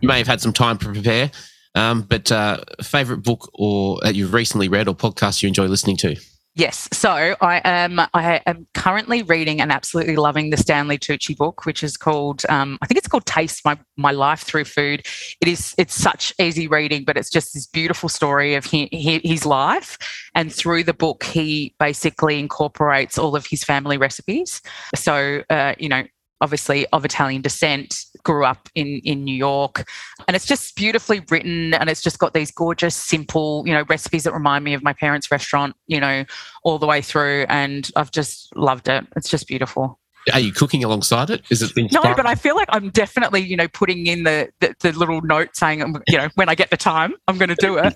[0.01, 1.31] you may have had some time to prepare.
[1.75, 5.97] Um, but uh, favorite book or that you've recently read or podcast you enjoy listening
[5.99, 6.17] to?
[6.57, 6.89] Yes.
[6.93, 11.83] So I am I am currently reading and absolutely loving the Stanley Tucci book, which
[11.83, 15.05] is called um, I think it's called Taste My My Life Through Food.
[15.41, 19.21] It is it's such easy reading, but it's just this beautiful story of he, he,
[19.25, 19.99] his life.
[20.37, 24.63] And through the book, he basically incorporates all of his family recipes.
[24.95, 26.05] So uh, you know,
[26.41, 29.89] obviously of Italian descent, grew up in in New York,
[30.27, 34.25] and it's just beautifully written, and it's just got these gorgeous, simple, you know, recipes
[34.25, 36.25] that remind me of my parents' restaurant, you know,
[36.63, 39.07] all the way through, and I've just loved it.
[39.17, 40.01] It's just beautiful.
[40.33, 41.43] Are you cooking alongside it?
[41.51, 42.03] Is it no?
[42.03, 45.55] But I feel like I'm definitely, you know, putting in the the, the little note
[45.55, 47.95] saying, um, you know, when I get the time, I'm going to do it.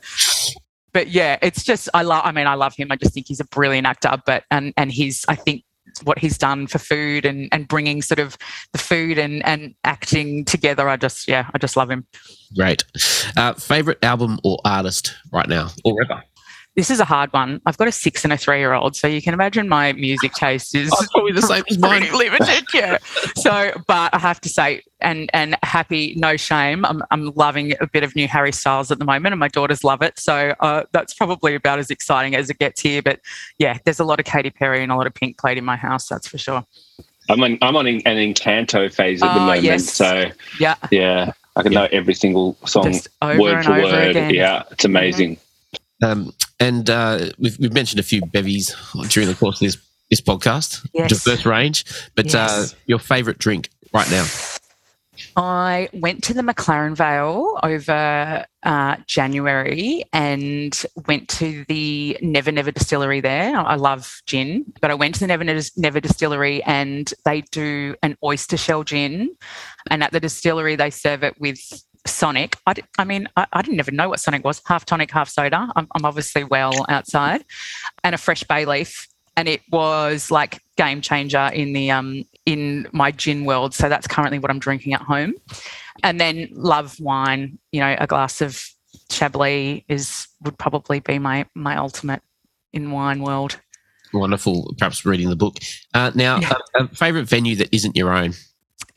[0.93, 2.23] but yeah, it's just I love.
[2.25, 2.93] I mean, I love him.
[2.93, 4.21] I just think he's a brilliant actor.
[4.27, 5.65] But and and he's I think
[6.05, 8.37] what he's done for food and, and bringing sort of
[8.73, 10.89] the food and, and acting together.
[10.89, 12.07] I just, yeah, I just love him.
[12.57, 12.85] Great.
[13.37, 16.23] Uh, favorite album or artist right now or ever?
[16.79, 17.61] This is a hard one.
[17.67, 20.31] I've got a six and a three year old, so you can imagine my music
[20.35, 22.03] taste is probably the same as mine.
[22.13, 22.99] limited, yeah.
[23.35, 26.85] So, but I have to say, and and happy, no shame.
[26.85, 29.83] I'm I'm loving a bit of new Harry Styles at the moment, and my daughters
[29.83, 30.21] love it.
[30.21, 33.03] So uh, that's probably about as exciting as it gets here.
[33.03, 33.23] But
[33.59, 35.75] yeah, there's a lot of Katy Perry and a lot of Pink played in my
[35.75, 36.07] house.
[36.07, 36.65] That's for sure.
[37.29, 39.93] I'm on I'm on an Encanto phase at the oh, moment, yes.
[39.93, 44.11] so yeah, yeah, I can know every single song word for word.
[44.11, 44.33] Again.
[44.33, 45.33] Yeah, it's amazing.
[45.33, 45.43] Mm-hmm.
[46.03, 48.75] Um, and uh, we've, we've mentioned a few bevies
[49.09, 49.79] during the course of this,
[50.11, 51.25] this podcast, yes.
[51.25, 51.85] diverse range.
[52.15, 52.73] But uh, yes.
[52.73, 54.27] uh, your favourite drink right now?
[55.37, 62.71] I went to the McLaren Vale over uh, January and went to the Never Never
[62.71, 63.57] Distillery there.
[63.57, 68.17] I love gin, but I went to the Never Never Distillery and they do an
[68.23, 69.35] oyster shell gin.
[69.91, 71.61] And at the distillery, they serve it with
[72.07, 72.57] Sonic.
[72.67, 75.71] I, I mean, I, I, didn't even know what Sonic was half tonic, half soda.
[75.77, 77.45] I'm, I'm obviously well outside,
[78.05, 79.09] and a fresh bay leaf.
[79.37, 83.75] And it was like game changer in the um in my gin world.
[83.75, 85.35] So that's currently what I'm drinking at home.
[86.03, 87.59] And then love wine.
[87.73, 88.65] You know, a glass of
[89.11, 92.23] Chablis is would probably be my my ultimate
[92.73, 93.61] in wine world.
[94.13, 94.75] Wonderful.
[94.79, 95.59] Perhaps reading the book.
[95.93, 96.55] Uh, now, yeah.
[96.75, 98.33] a, a favorite venue that isn't your own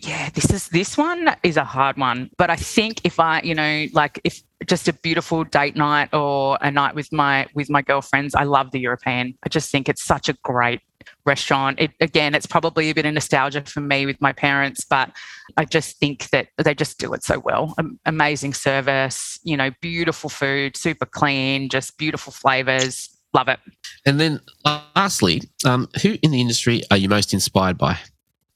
[0.01, 2.31] yeah, this is this one is a hard one.
[2.37, 6.57] But I think if I, you know, like if just a beautiful date night or
[6.61, 9.37] a night with my with my girlfriends, I love the European.
[9.43, 10.81] I just think it's such a great
[11.25, 11.79] restaurant.
[11.79, 15.11] It, again, it's probably a bit of nostalgia for me with my parents, but
[15.57, 17.75] I just think that they just do it so well.
[17.77, 23.09] Um, amazing service, you know, beautiful food, super clean, just beautiful flavors.
[23.33, 23.59] Love it.
[24.05, 27.97] And then, lastly, um, who in the industry are you most inspired by?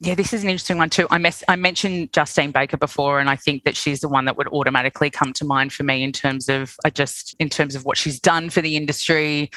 [0.01, 1.07] Yeah, this is an interesting one too.
[1.09, 4.35] I, mess, I mentioned Justine Baker before, and I think that she's the one that
[4.35, 7.85] would automatically come to mind for me in terms of I just in terms of
[7.85, 9.49] what she's done for the industry,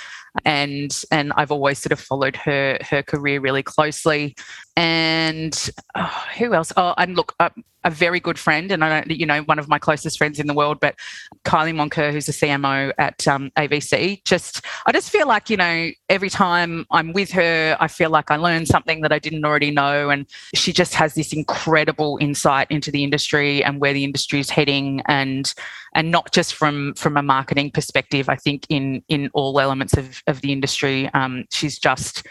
[0.44, 4.36] and and I've always sort of followed her her career really closely.
[4.76, 6.72] And oh, who else?
[6.76, 7.50] Oh, and look, uh,
[7.84, 10.46] a very good friend, and I don't, you know, one of my closest friends in
[10.46, 10.96] the world, but
[11.44, 14.24] Kylie Moncur, who's a CMO at um, AVC.
[14.24, 18.30] Just, I just feel like, you know, every time I'm with her, I feel like
[18.30, 22.70] I learn something that I didn't already know, and she just has this incredible insight
[22.70, 25.52] into the industry and where the industry is heading, and
[25.94, 28.28] and not just from from a marketing perspective.
[28.28, 32.26] I think in in all elements of of the industry, um, she's just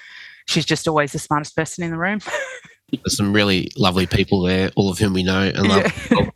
[0.48, 2.20] she's just always the smartest person in the room.
[2.92, 6.08] There's some really lovely people there, all of whom we know and love.
[6.12, 6.30] Yeah.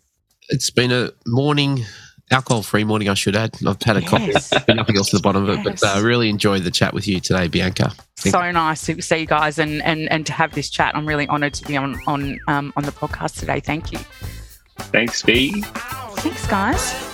[0.49, 1.85] It's been a morning,
[2.29, 3.57] alcohol free morning, I should add.
[3.65, 4.49] I've had a Yes.
[4.49, 6.93] coffee, nothing else at the bottom of it, but I uh, really enjoyed the chat
[6.93, 7.93] with you today, Bianca.
[8.17, 10.93] Thank so nice to see you guys and, and, and to have this chat.
[10.93, 13.61] I'm really honoured to be on on um, on the podcast today.
[13.61, 13.99] Thank you.
[14.77, 15.61] Thanks, B.
[15.61, 17.10] Thanks, guys.